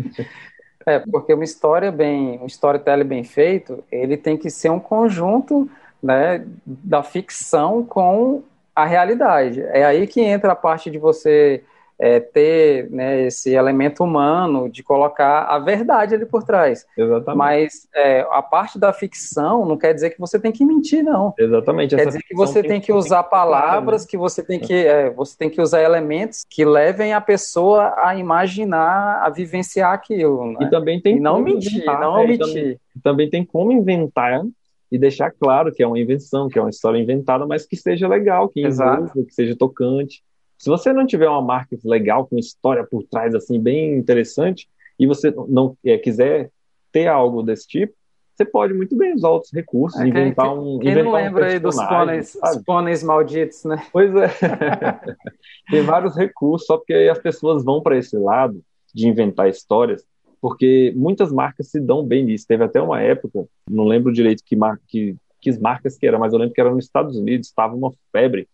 É, 0.87 0.98
porque 0.98 1.35
uma 1.35 1.44
história 1.44 1.92
bem, 1.92 2.40
um 2.40 2.46
storytelling 2.46 3.05
bem 3.05 3.25
feito, 3.25 3.83
ele 3.90 4.16
tem 4.16 4.37
que 4.37 4.51
ser 4.51 4.70
um 4.70 4.81
conjunto 4.81 5.68
né, 6.03 6.44
da 6.66 7.03
ficção 7.03 7.85
com 7.85 8.42
a 8.75 8.85
realidade. 8.85 9.61
É 9.61 9.85
aí 9.85 10.07
que 10.07 10.20
entra 10.20 10.53
a 10.53 10.57
parte 10.57 10.90
de 10.90 10.98
você 10.98 11.62
é, 12.03 12.19
ter 12.19 12.91
né, 12.91 13.27
esse 13.27 13.55
elemento 13.55 14.03
humano, 14.03 14.69
de 14.69 14.83
colocar 14.83 15.45
a 15.45 15.57
verdade 15.61 16.17
ali 16.17 16.27
por 16.27 16.43
trás. 16.43 16.85
Exatamente. 16.99 17.38
Mas 17.38 17.88
é, 17.95 18.27
a 18.29 18.43
parte 18.43 18.77
da 18.77 18.93
ficção 18.93 19.65
não 19.65 19.77
quer 19.77 19.95
dizer 19.95 20.11
que 20.11 20.19
você 20.19 20.37
tem 20.37 20.51
que 20.51 20.65
mentir, 20.65 21.05
não. 21.05 21.33
Exatamente. 21.38 21.95
Quer 21.95 22.07
dizer 22.07 22.21
que 22.25 22.35
você 22.35 22.61
tem, 22.61 22.73
tem 22.73 22.81
que 22.81 22.93
usar 22.93 23.23
palavras, 23.23 24.05
que 24.05 24.17
você 24.17 24.43
tem 24.43 24.59
que, 24.59 24.75
é, 24.75 25.11
você 25.11 25.38
tem 25.38 25.49
que 25.49 25.61
usar 25.61 25.81
elementos 25.81 26.45
que 26.51 26.65
levem 26.65 27.12
a 27.12 27.21
pessoa 27.21 27.95
a 27.97 28.17
imaginar, 28.17 29.23
a 29.25 29.31
vivenciar 29.31 29.93
aquilo. 29.93 30.55
Né? 30.55 30.57
E 30.62 30.71
também 30.71 31.01
tem 31.01 31.19
e 31.19 31.21
não 31.21 31.41
mentir, 31.41 31.73
inventar, 31.73 32.01
não 32.01 32.19
é, 32.19 32.25
omitir. 32.25 32.47
Também, 32.47 32.81
também 33.01 33.31
tem 33.31 33.45
como 33.45 33.71
inventar 33.71 34.43
e 34.91 34.99
deixar 34.99 35.31
claro 35.31 35.73
que 35.73 35.85
é 35.85 35.87
uma 35.87 36.01
invenção, 36.01 36.49
que 36.49 36.59
é 36.59 36.62
uma 36.62 36.71
história 36.71 36.99
inventada, 36.99 37.47
mas 37.47 37.65
que 37.65 37.77
seja 37.77 38.09
legal, 38.09 38.49
que 38.49 38.61
envolva, 38.61 39.12
que 39.25 39.33
seja 39.33 39.55
tocante. 39.57 40.21
Se 40.62 40.70
você 40.70 40.92
não 40.92 41.05
tiver 41.05 41.29
uma 41.29 41.42
marca 41.42 41.77
legal, 41.85 42.25
com 42.25 42.38
história 42.38 42.87
por 42.88 43.03
trás, 43.03 43.35
assim, 43.35 43.59
bem 43.59 43.98
interessante, 43.98 44.68
e 44.96 45.09
você 45.09 45.35
não 45.48 45.77
é, 45.85 45.98
quiser 45.98 46.53
ter 46.92 47.09
algo 47.09 47.42
desse 47.42 47.66
tipo, 47.66 47.92
você 48.33 48.44
pode 48.44 48.72
muito 48.72 48.96
bem 48.96 49.12
usar 49.12 49.31
outros 49.31 49.53
recursos, 49.53 50.01
é, 50.01 50.07
inventar 50.07 50.48
quem, 50.48 50.57
um. 50.57 50.79
Quem 50.79 50.92
inventar 50.92 51.05
não 51.05 51.12
lembra 51.14 51.44
um 51.46 51.48
aí 51.48 51.59
dos 51.59 51.75
pôneis, 51.75 52.38
pôneis 52.64 53.03
malditos, 53.03 53.64
né? 53.64 53.85
Pois 53.92 54.14
é. 54.14 54.29
Tem 55.68 55.83
vários 55.83 56.14
recursos, 56.14 56.64
só 56.64 56.77
porque 56.77 56.94
as 57.11 57.18
pessoas 57.18 57.64
vão 57.64 57.83
para 57.83 57.98
esse 57.98 58.16
lado 58.16 58.62
de 58.94 59.09
inventar 59.09 59.48
histórias, 59.48 60.07
porque 60.40 60.92
muitas 60.94 61.33
marcas 61.33 61.70
se 61.72 61.81
dão 61.81 62.07
bem 62.07 62.25
nisso. 62.25 62.46
Teve 62.46 62.62
até 62.62 62.81
uma 62.81 63.01
época, 63.01 63.46
não 63.68 63.83
lembro 63.83 64.12
direito 64.12 64.44
que, 64.46 64.55
mar, 64.55 64.79
que, 64.87 65.16
que 65.40 65.59
marcas 65.59 65.98
que 65.98 66.07
era, 66.07 66.20
mas 66.20 66.33
eu 66.33 66.38
lembro 66.38 66.55
que 66.55 66.61
era 66.61 66.72
nos 66.72 66.85
Estados 66.85 67.16
Unidos, 67.16 67.48
estava 67.48 67.75
uma 67.75 67.92
febre 68.12 68.46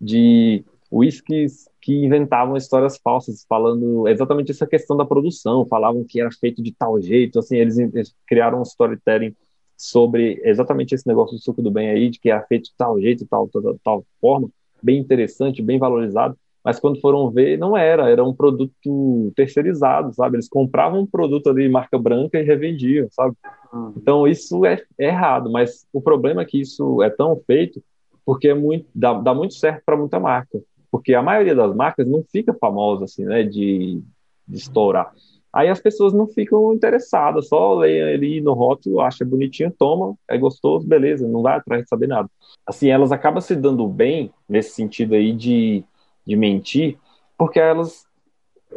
de 0.00 0.64
whiskies 0.90 1.68
que 1.80 2.04
inventavam 2.04 2.56
histórias 2.56 2.98
falsas, 2.98 3.44
falando 3.48 4.08
exatamente 4.08 4.50
essa 4.50 4.66
questão 4.66 4.96
da 4.96 5.04
produção, 5.04 5.66
falavam 5.66 6.04
que 6.04 6.20
era 6.20 6.30
feito 6.30 6.62
de 6.62 6.72
tal 6.72 7.00
jeito, 7.00 7.38
assim, 7.38 7.56
eles, 7.56 7.78
eles 7.78 8.14
criaram 8.26 8.58
um 8.58 8.62
storytelling 8.62 9.34
sobre 9.76 10.40
exatamente 10.44 10.94
esse 10.94 11.06
negócio 11.06 11.36
do 11.36 11.42
suco 11.42 11.62
do 11.62 11.70
bem 11.70 11.90
aí, 11.90 12.10
de 12.10 12.18
que 12.18 12.30
era 12.30 12.42
feito 12.42 12.64
de 12.64 12.76
tal 12.76 13.00
jeito, 13.00 13.26
tal, 13.26 13.48
tal, 13.48 13.78
tal 13.84 14.04
forma, 14.20 14.48
bem 14.82 14.98
interessante, 14.98 15.62
bem 15.62 15.78
valorizado, 15.78 16.36
mas 16.64 16.80
quando 16.80 17.00
foram 17.00 17.30
ver, 17.30 17.56
não 17.56 17.76
era, 17.76 18.10
era 18.10 18.24
um 18.24 18.34
produto 18.34 19.32
terceirizado, 19.36 20.12
sabe? 20.12 20.36
Eles 20.36 20.48
compravam 20.48 21.00
um 21.00 21.06
produto 21.06 21.48
ali, 21.48 21.68
marca 21.68 21.96
branca, 21.98 22.38
e 22.38 22.42
revendiam, 22.42 23.06
sabe? 23.10 23.36
Uhum. 23.72 23.94
Então 23.96 24.26
isso 24.26 24.66
é, 24.66 24.82
é, 24.98 25.06
errado, 25.06 25.50
mas 25.50 25.86
o 25.92 26.00
problema 26.00 26.42
é 26.42 26.44
que 26.44 26.60
isso 26.60 27.02
é 27.02 27.08
tão 27.08 27.40
feito 27.46 27.82
porque 28.26 28.48
é 28.48 28.54
muito, 28.54 28.86
dá, 28.94 29.14
dá 29.14 29.32
muito 29.32 29.54
certo 29.54 29.82
para 29.86 29.96
muita 29.96 30.20
marca 30.20 30.60
porque 30.90 31.14
a 31.14 31.22
maioria 31.22 31.54
das 31.54 31.74
marcas 31.74 32.06
não 32.06 32.22
fica 32.30 32.54
famosa 32.54 33.04
assim, 33.04 33.24
né, 33.24 33.42
de, 33.42 34.02
de 34.46 34.56
estourar. 34.58 35.12
Aí 35.52 35.68
as 35.68 35.80
pessoas 35.80 36.12
não 36.12 36.26
ficam 36.26 36.72
interessadas, 36.74 37.48
só 37.48 37.74
leem 37.74 38.02
ali 38.02 38.40
no 38.40 38.52
rótulo, 38.52 39.00
acha 39.00 39.24
bonitinho, 39.24 39.72
toma, 39.76 40.14
é 40.28 40.36
gostoso, 40.36 40.86
beleza, 40.86 41.26
não 41.26 41.42
vai 41.42 41.56
atrás 41.56 41.82
de 41.82 41.88
saber 41.88 42.06
nada. 42.06 42.28
Assim, 42.66 42.90
elas 42.90 43.12
acabam 43.12 43.40
se 43.40 43.56
dando 43.56 43.86
bem 43.88 44.30
nesse 44.48 44.70
sentido 44.72 45.14
aí 45.14 45.32
de, 45.32 45.82
de 46.26 46.36
mentir, 46.36 46.98
porque 47.36 47.58
elas 47.58 48.06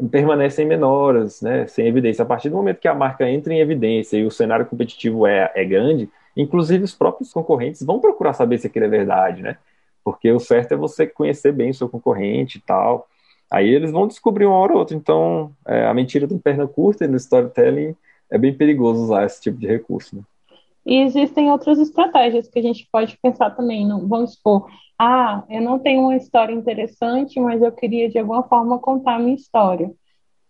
permanecem 0.10 0.66
menores, 0.66 1.42
né, 1.42 1.68
sem 1.68 1.88
evidência. 1.88 2.24
A 2.24 2.26
partir 2.26 2.50
do 2.50 2.56
momento 2.56 2.80
que 2.80 2.88
a 2.88 2.96
marca 2.96 3.30
entra 3.30 3.54
em 3.54 3.60
evidência 3.60 4.18
e 4.18 4.26
o 4.26 4.32
cenário 4.32 4.66
competitivo 4.66 5.28
é, 5.28 5.52
é 5.54 5.66
grande, 5.66 6.10
inclusive 6.36 6.84
os 6.86 6.96
próprios 6.96 7.34
concorrentes 7.34 7.84
vão 7.84 8.00
procurar 8.00 8.34
saber 8.34 8.58
se 8.58 8.68
aquilo 8.68 8.86
é 8.86 8.90
verdade, 8.90 9.42
né? 9.42 9.58
Porque 10.04 10.32
o 10.32 10.40
certo 10.40 10.74
é 10.74 10.78
você 10.78 11.06
conhecer 11.06 11.52
bem 11.52 11.70
o 11.70 11.74
seu 11.74 11.88
concorrente 11.88 12.58
e 12.58 12.62
tal. 12.62 13.08
Aí 13.50 13.70
eles 13.70 13.92
vão 13.92 14.08
descobrir 14.08 14.46
uma 14.46 14.58
hora 14.58 14.74
ou 14.74 14.80
outra. 14.80 14.96
Então, 14.96 15.52
é, 15.68 15.86
a 15.86 15.94
mentira 15.94 16.28
tem 16.28 16.38
perna 16.38 16.68
curta 16.68 17.06
e 17.06 17.08
no 17.08 17.18
storytelling 17.18 17.96
é 18.30 18.38
bem 18.38 18.54
perigoso 18.54 19.04
usar 19.04 19.26
esse 19.26 19.42
tipo 19.42 19.58
de 19.60 19.68
recurso. 19.68 20.16
Né? 20.16 20.22
E 20.86 21.02
existem 21.02 21.52
outras 21.52 21.78
estratégias 21.78 22.48
que 22.48 22.58
a 22.58 22.62
gente 22.62 22.88
pode 22.92 23.18
pensar 23.22 23.52
também. 23.52 23.86
Não, 23.86 24.08
vamos 24.08 24.34
supor, 24.34 24.68
ah, 24.98 25.44
eu 25.50 25.62
não 25.62 25.80
tenho 25.80 26.02
uma 26.02 26.16
história 26.16 26.54
interessante, 26.54 27.40
mas 27.40 27.62
eu 27.62 27.72
queria 27.72 28.10
de 28.10 28.18
alguma 28.18 28.44
forma 28.44 28.80
contar 28.80 29.16
a 29.16 29.20
minha 29.20 29.36
história 29.36 29.92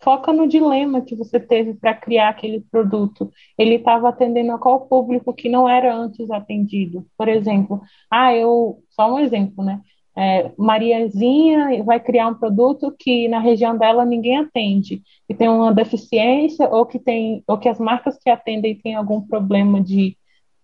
foca 0.01 0.33
no 0.33 0.47
dilema 0.47 1.01
que 1.01 1.15
você 1.15 1.39
teve 1.39 1.73
para 1.75 1.93
criar 1.93 2.29
aquele 2.29 2.61
produto. 2.71 3.31
Ele 3.57 3.75
estava 3.75 4.09
atendendo 4.09 4.51
a 4.51 4.59
qual 4.59 4.87
público 4.87 5.33
que 5.33 5.47
não 5.49 5.69
era 5.69 5.95
antes 5.95 6.29
atendido. 6.31 7.05
Por 7.17 7.27
exemplo, 7.27 7.81
ah, 8.09 8.35
eu 8.35 8.83
só 8.89 9.13
um 9.13 9.19
exemplo, 9.19 9.63
né? 9.63 9.81
É, 10.15 10.51
Mariazinha 10.57 11.83
vai 11.85 11.99
criar 11.99 12.27
um 12.27 12.35
produto 12.35 12.93
que 12.99 13.29
na 13.29 13.39
região 13.39 13.77
dela 13.77 14.03
ninguém 14.03 14.37
atende, 14.37 15.01
que 15.25 15.33
tem 15.33 15.47
uma 15.47 15.73
deficiência 15.73 16.67
ou 16.67 16.85
que 16.85 16.99
tem 16.99 17.43
ou 17.47 17.57
que 17.57 17.69
as 17.69 17.79
marcas 17.79 18.17
que 18.17 18.29
atendem 18.29 18.75
têm 18.75 18.93
algum 18.95 19.21
problema 19.21 19.81
de 19.81 20.17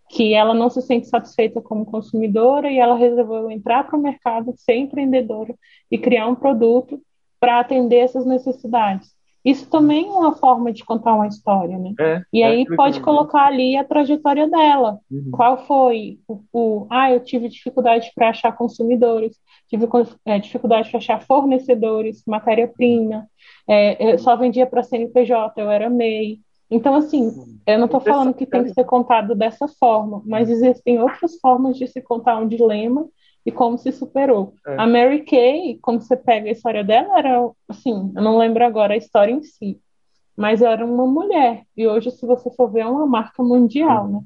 que 0.10 0.34
ela 0.34 0.54
não 0.54 0.69
se 0.69 0.82
sente 0.82 1.08
satisfeita 1.08 1.62
como 1.62 1.86
consumidora 1.86 2.69
e 2.71 2.78
ela 2.78 2.95
resolveu 2.95 3.50
entrar 3.52 3.86
para 3.86 3.97
o 3.97 4.02
mercado, 4.02 4.54
ser 4.58 4.76
empreendedora 4.76 5.54
e 5.91 5.97
criar 5.97 6.28
um 6.28 6.36
produto 6.36 7.02
para 7.39 7.60
atender 7.60 7.97
essas 7.97 8.26
necessidades. 8.26 9.16
Isso 9.47 9.69
também 9.69 10.05
é 10.07 10.12
uma 10.12 10.36
forma 10.36 10.73
de 10.73 10.83
contar 10.83 11.13
uma 11.13 11.25
história, 11.25 11.77
né? 11.77 11.93
É, 11.97 12.21
e 12.33 12.43
aí 12.43 12.65
é 12.69 12.75
pode 12.75 12.99
colocar 12.99 13.45
ali 13.45 13.77
a 13.77 13.83
trajetória 13.86 14.45
dela. 14.45 14.99
Uhum. 15.10 15.31
Qual 15.31 15.65
foi 15.65 16.19
o, 16.27 16.41
o, 16.51 16.88
Ah, 16.89 17.13
eu 17.13 17.21
tive 17.21 17.47
dificuldade 17.47 18.12
para 18.13 18.27
achar 18.27 18.51
consumidores, 18.51 19.38
tive 19.69 19.88
é, 20.25 20.38
dificuldade 20.38 20.89
para 20.89 20.97
achar 20.97 21.21
fornecedores, 21.21 22.23
matéria-prima, 22.27 23.25
é, 23.65 24.13
eu 24.13 24.19
só 24.19 24.36
vendia 24.36 24.65
para 24.65 24.83
CNPJ, 24.83 25.62
eu 25.62 25.71
era 25.71 25.89
MEI. 25.89 26.39
Então, 26.69 26.95
assim, 26.95 27.31
eu 27.65 27.77
não 27.77 27.86
estou 27.86 28.01
falando 28.01 28.33
que 28.33 28.45
tem 28.45 28.65
que 28.65 28.73
ser 28.73 28.83
contado 28.83 29.33
dessa 29.33 29.65
forma, 29.79 30.21
mas 30.25 30.49
existem 30.49 31.01
outras 31.01 31.39
formas 31.39 31.77
de 31.77 31.88
se 31.88 32.01
contar 32.01 32.38
um 32.38 32.49
dilema 32.49 33.07
e 33.47 33.51
como 33.51 33.77
se 33.77 33.93
superou. 33.93 34.53
É. 34.67 34.75
A 34.77 34.86
Mary 34.86 35.23
Kay, 35.23 35.79
quando 35.81 36.01
você 36.01 36.17
pega 36.17 36.49
a 36.49 36.51
história 36.51 36.83
dela, 36.83 37.17
era 37.17 37.49
assim, 37.69 38.12
eu 38.13 38.21
não 38.21 38.38
lembro 38.38 38.65
agora 38.65 38.93
a 38.93 38.97
história 38.97 39.31
em 39.31 39.41
si, 39.41 39.79
mas 40.36 40.62
era 40.62 40.86
uma 40.86 41.07
mulher. 41.07 41.63
E 41.75 41.88
hoje, 41.88 42.12
se 42.12 42.25
você 42.25 42.51
for 42.51 42.69
ver, 42.69 42.81
é 42.81 42.86
uma 42.86 43.07
marca 43.07 43.41
mundial, 43.41 44.10
né? 44.10 44.19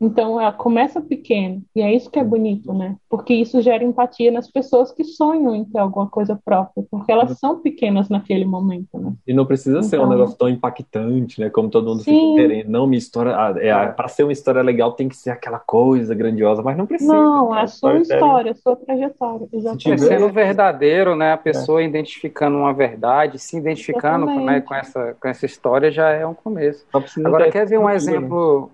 Então, 0.00 0.38
ela 0.40 0.52
começa 0.52 1.00
pequeno, 1.00 1.62
e 1.74 1.80
é 1.80 1.94
isso 1.94 2.10
que 2.10 2.18
é 2.18 2.24
bonito, 2.24 2.72
né? 2.74 2.96
Porque 3.08 3.32
isso 3.32 3.62
gera 3.62 3.82
empatia 3.82 4.30
nas 4.30 4.50
pessoas 4.50 4.92
que 4.92 5.02
sonham 5.04 5.54
em 5.54 5.64
ter 5.64 5.78
alguma 5.78 6.06
coisa 6.06 6.38
própria, 6.44 6.84
porque 6.90 7.10
elas 7.10 7.38
são 7.38 7.60
pequenas 7.60 8.10
naquele 8.10 8.44
momento, 8.44 8.98
né? 8.98 9.12
E 9.26 9.32
não 9.32 9.46
precisa 9.46 9.78
então, 9.78 9.88
ser 9.88 9.96
um 9.96 10.00
então, 10.00 10.10
negócio 10.10 10.36
tão 10.36 10.48
impactante, 10.50 11.40
né? 11.40 11.48
Como 11.48 11.70
todo 11.70 11.88
mundo 11.88 12.02
sim. 12.02 12.12
fica 12.12 12.42
querendo. 12.42 12.68
Não, 12.68 12.86
minha 12.86 12.98
história, 12.98 13.34
ah, 13.34 13.54
é, 13.56 13.68
é. 13.68 13.86
para 13.88 14.08
ser 14.08 14.24
uma 14.24 14.32
história 14.32 14.60
legal 14.60 14.92
tem 14.92 15.08
que 15.08 15.16
ser 15.16 15.30
aquela 15.30 15.58
coisa 15.58 16.14
grandiosa, 16.14 16.62
mas 16.62 16.76
não 16.76 16.86
precisa. 16.86 17.14
Não, 17.14 17.52
né? 17.52 17.60
é 17.60 17.62
a 17.62 17.66
sua 17.66 17.98
história, 17.98 18.52
a 18.52 18.54
sua 18.54 18.76
trajetória. 18.76 19.48
Exatamente. 19.50 19.92
É 19.92 19.96
sendo 19.96 20.28
verdadeiro, 20.28 21.16
né? 21.16 21.32
A 21.32 21.38
pessoa 21.38 21.80
é. 21.80 21.86
identificando 21.86 22.58
uma 22.58 22.74
verdade, 22.74 23.38
se 23.38 23.56
identificando 23.56 24.26
né, 24.26 24.60
com, 24.60 24.74
essa, 24.74 25.16
com 25.18 25.28
essa 25.28 25.46
história 25.46 25.90
já 25.90 26.10
é 26.10 26.26
um 26.26 26.34
começo. 26.34 26.84
Agora, 27.24 27.50
quer 27.50 27.66
ver 27.66 27.78
um 27.78 27.88
exemplo 27.88 28.70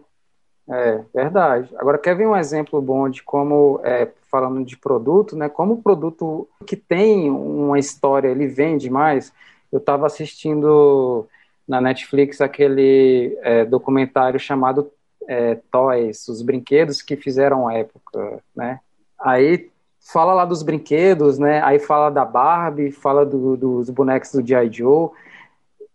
é, 0.68 1.05
verdade. 1.14 1.68
Agora, 1.77 1.98
quer 1.98 2.16
ver 2.16 2.27
um 2.27 2.37
exemplo 2.37 2.81
bom 2.81 3.09
de 3.09 3.22
como, 3.22 3.81
é, 3.83 4.09
falando 4.31 4.64
de 4.64 4.77
produto, 4.77 5.37
né? 5.37 5.48
Como 5.48 5.75
o 5.75 5.83
produto 5.83 6.48
que 6.66 6.77
tem 6.77 7.31
uma 7.31 7.79
história, 7.79 8.29
ele 8.29 8.46
vende 8.46 8.88
mais. 8.88 9.33
Eu 9.70 9.79
estava 9.79 10.07
assistindo 10.07 11.27
na 11.66 11.81
Netflix 11.81 12.40
aquele 12.40 13.38
é, 13.42 13.64
documentário 13.64 14.38
chamado 14.38 14.90
é, 15.29 15.57
Toys, 15.70 16.29
os 16.29 16.42
brinquedos 16.42 17.03
que 17.03 17.16
fizeram 17.16 17.70
época, 17.70 18.40
né? 18.55 18.81
Aí 19.18 19.70
fala 20.01 20.35
lá 20.35 20.44
dos 20.44 20.62
brinquedos, 20.62 21.38
né? 21.38 21.62
Aí 21.62 21.79
fala 21.79 22.11
da 22.11 22.25
Barbie, 22.25 22.90
fala 22.90 23.25
do, 23.25 23.57
dos 23.57 23.90
bonecos 23.90 24.33
do 24.33 24.46
G.I. 24.46 24.70
Joe, 24.70 25.11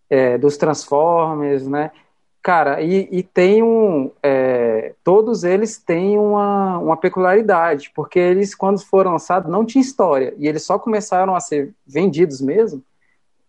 é, 0.10 0.38
dos 0.38 0.58
Transformers, 0.58 1.68
né? 1.68 1.92
Cara, 2.42 2.82
e, 2.82 3.10
e 3.12 3.24
tem 3.24 3.62
um. 3.62 4.12
É, 4.24 4.94
todos 5.04 5.44
eles 5.44 5.78
têm 5.78 6.18
uma, 6.18 6.78
uma 6.78 6.98
peculiaridade, 6.98 7.92
porque 7.94 8.20
eles, 8.20 8.56
quando 8.56 8.80
foram 8.80 9.12
lançados, 9.12 9.52
não 9.52 9.66
tinha 9.66 9.82
história. 9.82 10.34
E 10.38 10.48
eles 10.48 10.64
só 10.64 10.80
começaram 10.80 11.36
a 11.36 11.40
ser 11.40 11.74
vendidos 11.86 12.40
mesmo 12.40 12.82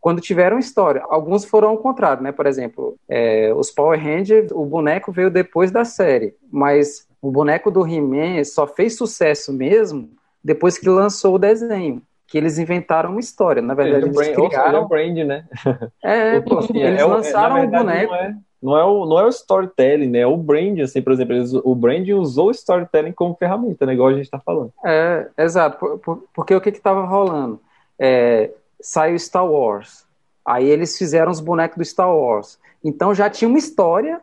quando 0.01 0.21
tiveram 0.21 0.59
história. 0.59 1.03
Alguns 1.09 1.45
foram 1.45 1.69
ao 1.69 1.79
contrário, 1.79 2.23
né? 2.23 2.33
Por 2.33 2.47
exemplo, 2.47 2.97
é, 3.09 3.53
os 3.55 3.71
Power 3.71 4.03
Rangers, 4.03 4.51
o 4.53 4.65
boneco 4.65 5.13
veio 5.13 5.31
depois 5.31 5.71
da 5.71 5.85
série, 5.85 6.35
mas 6.51 7.07
o 7.21 7.31
boneco 7.31 7.71
do 7.71 7.87
He-Man 7.87 8.43
só 8.45 8.67
fez 8.67 8.97
sucesso 8.97 9.53
mesmo 9.53 10.11
depois 10.43 10.79
que 10.79 10.89
lançou 10.89 11.35
o 11.35 11.39
desenho. 11.39 12.03
Que 12.27 12.37
eles 12.37 12.59
inventaram 12.59 13.11
uma 13.11 13.21
história. 13.21 13.63
Na 13.63 13.75
verdade, 13.75 14.05
eles, 14.05 14.17
eles 14.19 14.35
criaram. 14.35 14.83
o 14.83 14.89
brand, 14.89 15.17
né? 15.19 15.45
É, 16.03 16.41
pô, 16.43 16.59
assim, 16.59 16.79
eles 16.79 17.01
é, 17.01 17.05
lançaram 17.05 17.65
o 17.65 17.69
boneco. 17.69 18.13
Não 18.61 18.77
é 18.77 18.85
o, 18.85 19.07
não 19.07 19.19
é 19.21 19.25
o 19.25 19.29
storytelling, 19.29 20.09
né? 20.09 20.21
É 20.21 20.27
o 20.27 20.37
brand, 20.37 20.81
assim, 20.81 21.01
por 21.01 21.13
exemplo, 21.13 21.35
eles, 21.35 21.53
o 21.55 21.75
brand 21.75 22.09
usou 22.09 22.49
o 22.49 22.51
storytelling 22.51 23.13
como 23.13 23.37
ferramenta, 23.37 23.87
né? 23.87 23.95
Igual 23.95 24.09
a 24.09 24.15
gente 24.15 24.25
está 24.25 24.39
falando. 24.41 24.73
É, 24.85 25.29
exato. 25.39 25.79
Por, 25.79 25.99
por, 25.99 26.25
porque 26.35 26.55
o 26.55 26.61
que 26.61 26.71
estava 26.71 27.05
rolando? 27.05 27.61
É, 27.99 28.51
saiu 28.81 29.19
Star 29.19 29.47
Wars. 29.47 30.05
Aí 30.45 30.67
eles 30.69 30.99
fizeram 30.99 31.31
os 31.31 31.41
bonecos 31.41 31.77
do 31.77 31.85
Star 31.85 32.13
Wars. 32.13 32.59
Então 32.83 33.15
já 33.15 33.31
tinha 33.31 33.49
uma 33.49 33.59
história 33.59 34.21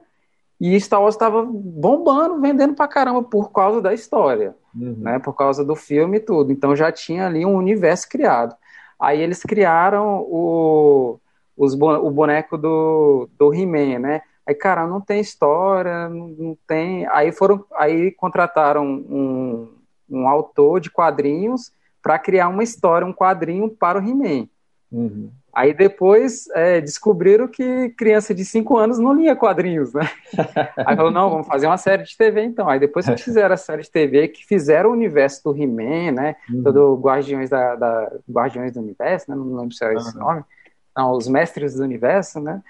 e 0.59 0.79
Star 0.79 1.01
Wars 1.01 1.15
estava 1.15 1.45
bombando, 1.45 2.41
vendendo 2.41 2.73
pra 2.73 2.87
caramba 2.87 3.23
por 3.23 3.51
causa 3.51 3.81
da 3.81 3.93
história, 3.93 4.55
uhum. 4.75 4.95
né? 4.97 5.19
Por 5.19 5.33
causa 5.33 5.63
do 5.63 5.75
filme 5.75 6.17
e 6.17 6.21
tudo. 6.21 6.51
Então 6.51 6.75
já 6.75 6.91
tinha 6.91 7.27
ali 7.27 7.45
um 7.45 7.55
universo 7.55 8.09
criado. 8.09 8.55
Aí 8.99 9.21
eles 9.21 9.43
criaram 9.43 10.21
o 10.27 11.19
os, 11.57 11.73
o 11.73 12.11
boneco 12.11 12.57
do, 12.57 13.29
do 13.37 13.53
He-Man, 13.53 13.99
né? 13.99 14.21
Aí, 14.47 14.53
cara, 14.53 14.85
não 14.85 15.01
tem 15.01 15.19
história, 15.19 16.07
não, 16.07 16.27
não, 16.27 16.57
tem. 16.67 17.07
Aí 17.07 17.31
foram, 17.31 17.65
aí 17.73 18.11
contrataram 18.11 18.85
um, 18.85 19.67
um 20.09 20.27
autor 20.27 20.79
de 20.79 20.91
quadrinhos 20.91 21.71
para 22.01 22.19
criar 22.19 22.47
uma 22.49 22.63
história, 22.63 23.07
um 23.07 23.13
quadrinho 23.13 23.69
para 23.69 23.99
o 23.99 24.01
He-Man. 24.01 24.47
Uhum. 24.91 25.31
Aí 25.51 25.73
depois 25.73 26.47
é, 26.53 26.81
descobriram 26.81 27.47
que 27.47 27.89
criança 27.91 28.35
de 28.35 28.43
5 28.43 28.77
anos 28.77 28.99
não 28.99 29.13
lia 29.13 29.35
quadrinhos, 29.35 29.93
né? 29.93 30.07
Aí 30.85 30.95
falou, 30.97 31.09
não, 31.09 31.29
vamos 31.29 31.47
fazer 31.47 31.65
uma 31.65 31.77
série 31.77 32.03
de 32.03 32.15
TV 32.15 32.43
então. 32.43 32.69
Aí 32.69 32.77
depois 32.77 33.05
que 33.05 33.15
fizeram 33.15 33.55
a 33.55 33.57
série 33.57 33.81
de 33.81 33.89
TV, 33.89 34.27
que 34.27 34.45
fizeram 34.45 34.89
o 34.89 34.93
universo 34.93 35.45
do 35.45 35.57
He-Man, 35.57 36.11
né? 36.11 36.35
Uhum. 36.51 36.61
Todo 36.61 36.99
Guardiões 37.01 37.49
da, 37.49 37.75
da, 37.75 38.11
Guardiões 38.29 38.73
do 38.73 38.81
Universo, 38.81 39.31
né? 39.31 39.35
Não 39.35 39.55
lembro 39.55 39.73
se 39.73 39.83
era 39.83 39.93
uhum. 39.93 39.99
esse 39.99 40.17
nome 40.17 40.43
os 41.03 41.27
mestres 41.27 41.75
do 41.75 41.83
universo, 41.83 42.39
né? 42.39 42.61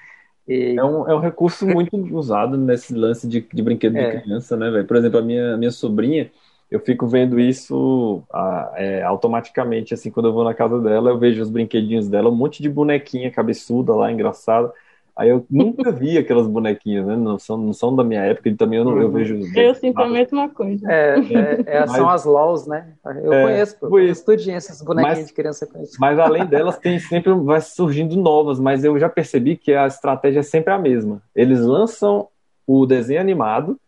E... 0.48 0.76
É, 0.78 0.84
um, 0.84 1.08
é 1.08 1.16
um 1.16 1.20
recurso 1.20 1.66
muito 1.68 1.96
usado 2.16 2.58
nesse 2.58 2.94
lance 2.94 3.28
de, 3.28 3.42
de 3.42 3.62
brinquedo 3.62 3.98
é. 3.98 4.16
de 4.16 4.22
criança, 4.22 4.56
né, 4.56 4.70
velho? 4.70 4.86
Por 4.86 4.98
exemplo, 4.98 5.20
a 5.20 5.22
minha, 5.22 5.58
minha 5.58 5.72
sobrinha, 5.72 6.32
eu 6.70 6.80
fico 6.80 7.08
vendo 7.08 7.40
isso 7.40 8.24
ah, 8.34 8.72
é, 8.76 9.04
automaticamente, 9.04 9.94
assim, 9.94 10.10
quando 10.10 10.28
eu 10.28 10.34
vou 10.34 10.44
na 10.44 10.54
casa 10.54 10.80
dela, 10.80 11.10
eu 11.10 11.18
vejo 11.18 11.42
os 11.42 11.50
brinquedinhos 11.50 12.08
dela, 12.08 12.30
um 12.30 12.36
monte 12.36 12.62
de 12.62 12.70
bonequinha 12.70 13.32
cabeçuda 13.32 13.94
lá, 13.94 14.12
engraçada. 14.12 14.72
Aí 15.18 15.30
eu 15.30 15.46
nunca 15.50 15.92
vi 15.94 16.18
aquelas 16.18 16.46
bonequinhas, 16.46 17.06
né? 17.06 17.16
Não 17.16 17.40
são, 17.40 17.58
não 17.58 17.72
são 17.72 17.96
da 17.96 18.04
minha 18.04 18.22
época, 18.22 18.50
e 18.50 18.56
também 18.56 18.80
eu, 18.80 18.84
não, 18.84 19.00
eu 19.00 19.08
uhum. 19.08 19.14
vejo. 19.14 19.40
Eu 19.56 19.74
sinto 19.74 19.98
a 20.00 20.10
mesma 20.10 20.50
coisa. 20.50 20.92
É, 20.92 21.16
é, 21.18 21.64
é 21.66 21.80
mas, 21.82 21.92
são 21.92 22.10
as 22.10 22.26
LOLs, 22.26 22.68
né? 22.68 22.90
Eu 23.24 23.32
é, 23.32 23.44
conheço, 23.44 23.78
eu 23.82 24.00
estudei 24.00 24.54
essas 24.54 24.82
bonequinhas 24.82 25.20
mas, 25.20 25.28
de 25.28 25.34
criança. 25.34 25.66
Conheço. 25.66 25.96
Mas 26.00 26.20
além 26.20 26.46
delas, 26.46 26.78
tem 26.78 27.00
sempre 27.00 27.32
vai 27.34 27.62
surgindo 27.62 28.18
novas, 28.18 28.60
mas 28.60 28.84
eu 28.84 29.00
já 29.00 29.08
percebi 29.08 29.56
que 29.56 29.74
a 29.74 29.88
estratégia 29.88 30.40
é 30.42 30.44
sempre 30.44 30.74
a 30.74 30.78
mesma. 30.78 31.22
Eles 31.34 31.62
lançam 31.62 32.28
o 32.68 32.86
desenho 32.86 33.22
animado 33.22 33.80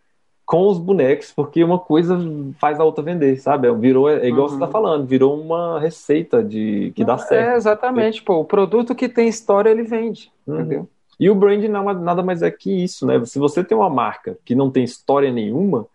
com 0.45 0.69
os 0.69 0.79
bonecos, 0.79 1.33
porque 1.35 1.61
uma 1.61 1.77
coisa 1.77 2.17
faz 2.57 2.79
a 2.79 2.85
outra 2.85 3.03
vender, 3.03 3.35
sabe? 3.35 3.69
Virou, 3.73 4.09
é 4.09 4.25
igual 4.29 4.43
uhum. 4.43 4.53
você 4.53 4.59
tá 4.59 4.67
falando, 4.67 5.05
virou 5.05 5.37
uma 5.37 5.77
receita 5.77 6.41
de 6.41 6.93
que 6.95 7.03
dá 7.03 7.17
certo. 7.17 7.49
É, 7.49 7.55
exatamente, 7.57 8.23
pô. 8.23 8.39
O 8.39 8.45
produto 8.45 8.95
que 8.95 9.09
tem 9.09 9.27
história, 9.27 9.69
ele 9.69 9.83
vende, 9.83 10.31
uhum. 10.47 10.55
entendeu? 10.61 10.89
E 11.19 11.30
o 11.30 11.36
brand 11.36 11.63
não, 11.65 11.93
nada 11.93 12.21
mais 12.21 12.41
é 12.41 12.51
que 12.51 12.84
isso, 12.84 13.06
né? 13.06 13.23
Se 13.25 13.39
você 13.39 13.63
tem 13.63 13.75
uma 13.75 13.89
marca 13.89 14.38
que 14.45 14.53
não 14.53 14.69
tem 14.69 14.84
história 14.84 15.32
nenhuma, 15.32 15.88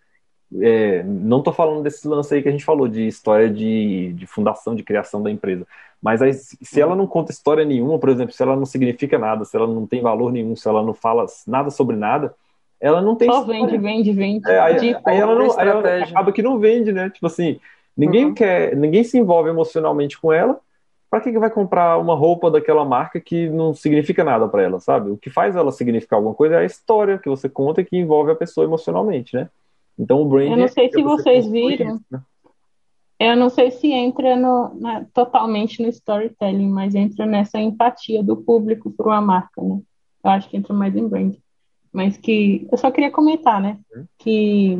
é, 0.60 1.02
não 1.04 1.38
estou 1.38 1.52
falando 1.52 1.82
desse 1.82 2.06
lance 2.08 2.34
aí 2.34 2.42
que 2.42 2.48
a 2.48 2.52
gente 2.52 2.64
falou, 2.64 2.88
de 2.88 3.06
história 3.06 3.48
de, 3.48 4.12
de 4.14 4.26
fundação, 4.26 4.74
de 4.74 4.82
criação 4.82 5.22
da 5.22 5.30
empresa. 5.30 5.66
Mas 6.02 6.20
aí, 6.20 6.34
se 6.34 6.80
ela 6.80 6.96
não 6.96 7.06
conta 7.06 7.30
história 7.30 7.64
nenhuma, 7.64 7.98
por 7.98 8.08
exemplo, 8.08 8.34
se 8.34 8.42
ela 8.42 8.56
não 8.56 8.66
significa 8.66 9.16
nada, 9.16 9.44
se 9.44 9.56
ela 9.56 9.68
não 9.68 9.86
tem 9.86 10.02
valor 10.02 10.32
nenhum, 10.32 10.56
se 10.56 10.68
ela 10.68 10.82
não 10.82 10.92
fala 10.92 11.24
nada 11.46 11.70
sobre 11.70 11.94
nada, 11.94 12.34
ela 12.80 13.00
não 13.00 13.14
tem. 13.14 13.30
Só 13.30 13.40
história. 13.40 13.60
vende, 13.60 13.78
vende, 13.78 14.12
vende. 14.12 14.50
É, 14.50 14.58
aí, 14.58 14.96
aí, 15.04 15.16
ela 15.16 15.36
não, 15.36 15.58
aí 15.58 15.68
ela 15.68 16.02
acaba 16.02 16.32
que 16.32 16.42
não 16.42 16.58
vende, 16.58 16.92
né? 16.92 17.08
Tipo 17.08 17.28
assim, 17.28 17.60
ninguém 17.96 18.26
uhum. 18.26 18.34
quer, 18.34 18.76
ninguém 18.76 19.04
se 19.04 19.16
envolve 19.16 19.48
emocionalmente 19.48 20.20
com 20.20 20.32
ela 20.32 20.58
para 21.12 21.20
que, 21.20 21.30
que 21.30 21.38
vai 21.38 21.50
comprar 21.50 21.98
uma 21.98 22.14
roupa 22.14 22.50
daquela 22.50 22.86
marca 22.86 23.20
que 23.20 23.46
não 23.50 23.74
significa 23.74 24.24
nada 24.24 24.48
para 24.48 24.62
ela, 24.62 24.80
sabe? 24.80 25.10
O 25.10 25.18
que 25.18 25.28
faz 25.28 25.54
ela 25.54 25.70
significar 25.70 26.16
alguma 26.16 26.34
coisa 26.34 26.54
é 26.54 26.58
a 26.60 26.64
história 26.64 27.18
que 27.18 27.28
você 27.28 27.50
conta 27.50 27.82
e 27.82 27.84
que 27.84 27.98
envolve 27.98 28.30
a 28.30 28.34
pessoa 28.34 28.64
emocionalmente, 28.64 29.36
né? 29.36 29.50
Então 29.98 30.22
o 30.22 30.24
branding. 30.24 30.52
Eu 30.52 30.56
não 30.56 30.68
sei 30.68 30.90
se 30.90 31.02
vocês 31.02 31.46
viram. 31.46 31.96
Isso, 31.96 32.04
né? 32.10 32.22
Eu 33.20 33.36
não 33.36 33.50
sei 33.50 33.70
se 33.70 33.92
entra 33.92 34.34
no, 34.36 34.74
na, 34.80 35.04
totalmente 35.12 35.82
no 35.82 35.88
storytelling, 35.90 36.70
mas 36.70 36.94
entra 36.94 37.26
nessa 37.26 37.60
empatia 37.60 38.22
do 38.22 38.34
público 38.34 38.90
para 38.90 39.08
uma 39.08 39.20
marca, 39.20 39.60
né? 39.60 39.82
Eu 40.24 40.30
acho 40.30 40.48
que 40.48 40.56
entra 40.56 40.72
mais 40.72 40.96
em 40.96 41.06
branding. 41.06 41.42
Mas 41.92 42.16
que 42.16 42.66
eu 42.72 42.78
só 42.78 42.90
queria 42.90 43.10
comentar, 43.10 43.60
né? 43.60 43.78
Hum? 43.94 44.04
Que 44.16 44.78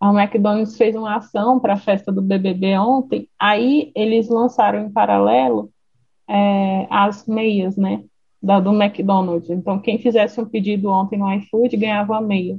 a 0.00 0.10
McDonald's 0.10 0.76
fez 0.78 0.96
uma 0.96 1.16
ação 1.16 1.60
para 1.60 1.74
a 1.74 1.78
festa 1.78 2.10
do 2.10 2.22
BBB 2.22 2.78
ontem, 2.78 3.28
aí 3.38 3.92
eles 3.94 4.28
lançaram 4.28 4.80
em 4.80 4.90
paralelo 4.90 5.70
é, 6.26 6.86
as 6.88 7.26
meias, 7.26 7.76
né, 7.76 8.02
da, 8.42 8.58
do 8.58 8.70
McDonald's. 8.72 9.50
Então, 9.50 9.78
quem 9.78 9.98
fizesse 9.98 10.40
um 10.40 10.46
pedido 10.46 10.88
ontem 10.88 11.18
no 11.18 11.30
iFood 11.34 11.76
ganhava 11.76 12.16
a 12.16 12.20
meia. 12.20 12.58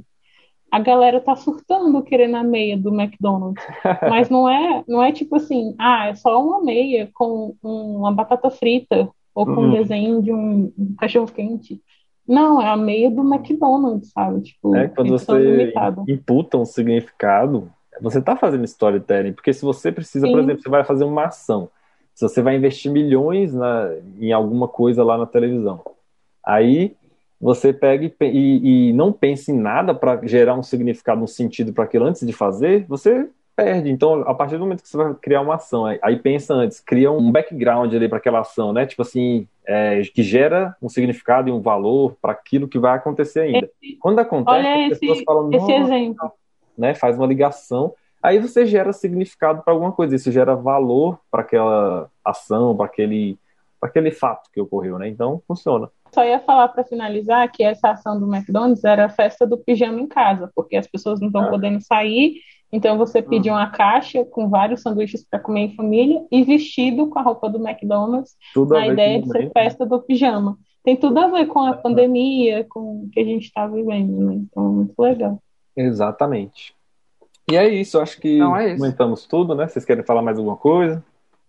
A 0.70 0.78
galera 0.78 1.20
tá 1.20 1.34
surtando 1.34 2.02
querendo 2.02 2.36
a 2.36 2.44
meia 2.44 2.78
do 2.78 2.94
McDonald's, 2.94 3.62
mas 4.08 4.30
não 4.30 4.48
é, 4.48 4.84
não 4.86 5.02
é 5.02 5.10
tipo 5.10 5.36
assim, 5.36 5.74
ah, 5.78 6.06
é 6.06 6.14
só 6.14 6.42
uma 6.42 6.62
meia 6.62 7.10
com 7.12 7.56
uma 7.62 8.12
batata 8.12 8.50
frita 8.50 9.10
ou 9.34 9.46
com 9.46 9.52
uhum. 9.52 9.68
um 9.68 9.70
desenho 9.72 10.22
de 10.22 10.32
um, 10.32 10.72
um 10.78 10.94
cachorro 10.96 11.26
quente. 11.26 11.80
Não, 12.26 12.60
é 12.60 12.68
a 12.68 12.76
meia 12.76 13.10
do 13.10 13.22
McDonald's, 13.22 14.10
sabe? 14.10 14.42
Tipo, 14.42 14.76
é, 14.76 14.88
quando 14.88 15.10
você 15.10 15.72
imputa 16.08 16.56
um 16.56 16.64
significado, 16.64 17.70
você 18.00 18.18
está 18.18 18.36
fazendo 18.36 18.64
storytelling, 18.64 19.32
porque 19.32 19.52
se 19.52 19.64
você 19.64 19.90
precisa, 19.90 20.26
Sim. 20.26 20.32
por 20.32 20.40
exemplo, 20.40 20.62
você 20.62 20.68
vai 20.68 20.84
fazer 20.84 21.04
uma 21.04 21.24
ação, 21.26 21.68
se 22.14 22.28
você 22.28 22.40
vai 22.40 22.56
investir 22.56 22.90
milhões 22.92 23.52
na, 23.52 23.90
em 24.18 24.32
alguma 24.32 24.68
coisa 24.68 25.02
lá 25.02 25.18
na 25.18 25.26
televisão, 25.26 25.80
aí 26.44 26.94
você 27.40 27.72
pega 27.72 28.04
e, 28.04 28.14
e, 28.20 28.88
e 28.90 28.92
não 28.92 29.12
pensa 29.12 29.50
em 29.50 29.58
nada 29.58 29.92
para 29.92 30.24
gerar 30.26 30.54
um 30.54 30.62
significado, 30.62 31.22
um 31.22 31.26
sentido 31.26 31.72
para 31.72 31.84
aquilo 31.84 32.04
antes 32.04 32.24
de 32.24 32.32
fazer, 32.32 32.86
você 32.86 33.28
perde. 33.56 33.90
Então, 33.90 34.22
a 34.22 34.34
partir 34.34 34.54
do 34.54 34.60
momento 34.60 34.82
que 34.82 34.88
você 34.88 34.96
vai 34.96 35.14
criar 35.14 35.40
uma 35.40 35.56
ação, 35.56 35.84
aí, 35.84 35.98
aí 36.02 36.16
pensa 36.16 36.54
antes, 36.54 36.78
cria 36.78 37.10
um 37.10 37.32
background 37.32 37.92
ali 37.92 38.08
para 38.08 38.18
aquela 38.18 38.40
ação, 38.40 38.72
né? 38.72 38.86
Tipo 38.86 39.02
assim, 39.02 39.48
é, 39.66 40.02
que 40.02 40.22
gera 40.22 40.76
um 40.82 40.88
significado 40.88 41.48
e 41.48 41.52
um 41.52 41.60
valor 41.60 42.16
para 42.20 42.32
aquilo 42.32 42.68
que 42.68 42.78
vai 42.78 42.96
acontecer 42.96 43.40
ainda. 43.40 43.70
Esse, 43.82 43.96
Quando 43.96 44.18
acontece, 44.18 44.92
as 44.92 44.98
pessoas 44.98 45.18
esse, 45.18 45.24
falam, 45.24 45.50
esse 45.52 45.72
exemplo. 45.72 46.32
Né, 46.76 46.94
faz 46.94 47.16
uma 47.16 47.26
ligação, 47.26 47.94
aí 48.22 48.38
você 48.38 48.64
gera 48.64 48.92
significado 48.92 49.62
para 49.62 49.74
alguma 49.74 49.92
coisa, 49.92 50.16
isso 50.16 50.32
gera 50.32 50.54
valor 50.54 51.18
para 51.30 51.42
aquela 51.42 52.10
ação, 52.24 52.74
para 52.74 52.86
aquele, 52.86 53.38
aquele 53.80 54.10
fato 54.10 54.50
que 54.50 54.60
ocorreu, 54.60 54.98
né? 54.98 55.06
Então, 55.06 55.42
funciona. 55.46 55.90
Só 56.14 56.24
ia 56.24 56.40
falar 56.40 56.68
para 56.68 56.84
finalizar 56.84 57.50
que 57.50 57.62
essa 57.62 57.90
ação 57.90 58.18
do 58.18 58.32
McDonald's 58.32 58.84
era 58.84 59.06
a 59.06 59.08
festa 59.10 59.46
do 59.46 59.58
pijama 59.58 60.00
em 60.00 60.06
casa, 60.06 60.50
porque 60.54 60.76
as 60.76 60.86
pessoas 60.86 61.20
não 61.20 61.28
estão 61.28 61.44
ah. 61.44 61.50
podendo 61.50 61.80
sair 61.80 62.36
então 62.72 62.96
você 62.96 63.20
pede 63.20 63.50
uma 63.50 63.66
caixa 63.68 64.24
com 64.24 64.48
vários 64.48 64.80
sanduíches 64.80 65.24
para 65.28 65.38
comer 65.38 65.60
em 65.60 65.76
família 65.76 66.24
e 66.30 66.42
vestido 66.42 67.06
com 67.08 67.18
a 67.18 67.22
roupa 67.22 67.48
do 67.50 67.58
McDonald's, 67.58 68.34
tudo 68.54 68.72
na 68.72 68.86
ideia 68.86 69.20
de 69.20 69.28
ser 69.28 69.50
festa 69.52 69.84
do 69.84 70.00
pijama. 70.00 70.56
Tem 70.82 70.96
tudo 70.96 71.18
a 71.18 71.28
ver 71.28 71.46
com 71.46 71.60
a 71.60 71.74
pandemia, 71.74 72.64
com 72.68 73.04
o 73.04 73.08
que 73.12 73.20
a 73.20 73.24
gente 73.24 73.44
está 73.44 73.66
vivendo, 73.66 74.24
né? 74.24 74.34
Então, 74.34 74.66
é 74.66 74.70
muito 74.70 74.98
legal. 74.98 75.38
Exatamente. 75.76 76.74
E 77.50 77.56
é 77.56 77.68
isso, 77.68 78.00
acho 78.00 78.20
que 78.20 78.38
Não, 78.38 78.56
é 78.56 78.74
comentamos 78.74 79.26
tudo, 79.26 79.54
né? 79.54 79.68
Vocês 79.68 79.84
querem 79.84 80.04
falar 80.04 80.22
mais 80.22 80.38
alguma 80.38 80.56
coisa? 80.56 81.04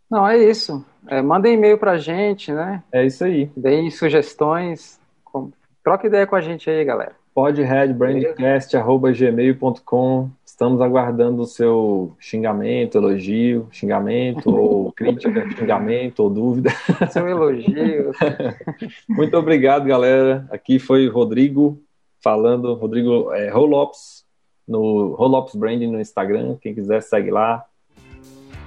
Não, 0.09 0.27
é 0.27 0.37
isso. 0.37 0.85
É, 1.07 1.21
mandem 1.21 1.55
e-mail 1.55 1.77
pra 1.77 1.97
gente, 1.97 2.51
né? 2.51 2.83
É 2.91 3.05
isso 3.05 3.23
aí. 3.23 3.49
Deem 3.57 3.89
sugestões. 3.89 4.99
Com... 5.23 5.51
Troca 5.83 6.05
ideia 6.05 6.27
com 6.27 6.35
a 6.35 6.41
gente 6.41 6.69
aí, 6.69 6.83
galera. 6.83 7.15
podheadbrandcast.gmail.com 7.33 10.29
Estamos 10.53 10.81
aguardando 10.81 11.41
o 11.41 11.47
seu 11.47 12.15
xingamento, 12.19 12.97
elogio, 12.97 13.67
xingamento 13.71 14.55
ou 14.55 14.91
crítica, 14.93 15.49
xingamento 15.49 16.21
ou 16.21 16.29
dúvida. 16.29 16.69
Seu 17.09 17.27
elogio. 17.27 18.11
Muito 19.09 19.35
obrigado, 19.35 19.85
galera. 19.85 20.47
Aqui 20.51 20.77
foi 20.77 21.09
Rodrigo 21.09 21.81
falando, 22.21 22.75
Rodrigo 22.75 23.33
é, 23.33 23.49
Rolops, 23.49 24.23
no 24.67 25.15
Rolops 25.15 25.55
Branding 25.55 25.87
no 25.87 25.99
Instagram. 25.99 26.55
Quem 26.61 26.75
quiser, 26.75 27.01
segue 27.01 27.31
lá. 27.31 27.65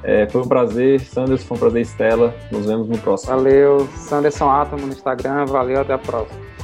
É, 0.02 0.28
foi 0.28 0.42
um 0.42 0.48
prazer, 0.48 1.00
Sanderson, 1.00 1.46
foi 1.46 1.56
um 1.56 1.60
prazer, 1.60 1.82
Estela. 1.82 2.34
Nos 2.50 2.66
vemos 2.66 2.88
no 2.88 2.98
próximo. 2.98 3.32
Valeu, 3.32 3.86
Sanderson 3.94 4.50
Átomo 4.50 4.86
no 4.86 4.92
Instagram. 4.92 5.46
Valeu, 5.46 5.80
até 5.80 5.92
a 5.92 5.98
próxima. 5.98 6.55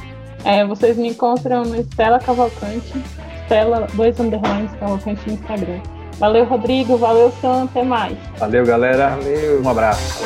É, 0.45 0.65
vocês 0.65 0.97
me 0.97 1.09
encontram 1.09 1.63
no 1.63 1.75
Estela 1.75 2.19
Cavalcante 2.19 3.01
Estela, 3.43 3.87
dois 3.93 4.19
underlines, 4.19 4.71
Cavalcante 4.79 5.27
no 5.27 5.33
Instagram. 5.33 5.79
Valeu, 6.19 6.45
Rodrigo. 6.45 6.97
Valeu, 6.97 7.31
Sam. 7.41 7.65
Até 7.65 7.83
mais. 7.83 8.17
Valeu, 8.37 8.65
galera. 8.65 9.09
Valeu. 9.09 9.61
Um 9.61 9.69
abraço. 9.69 10.23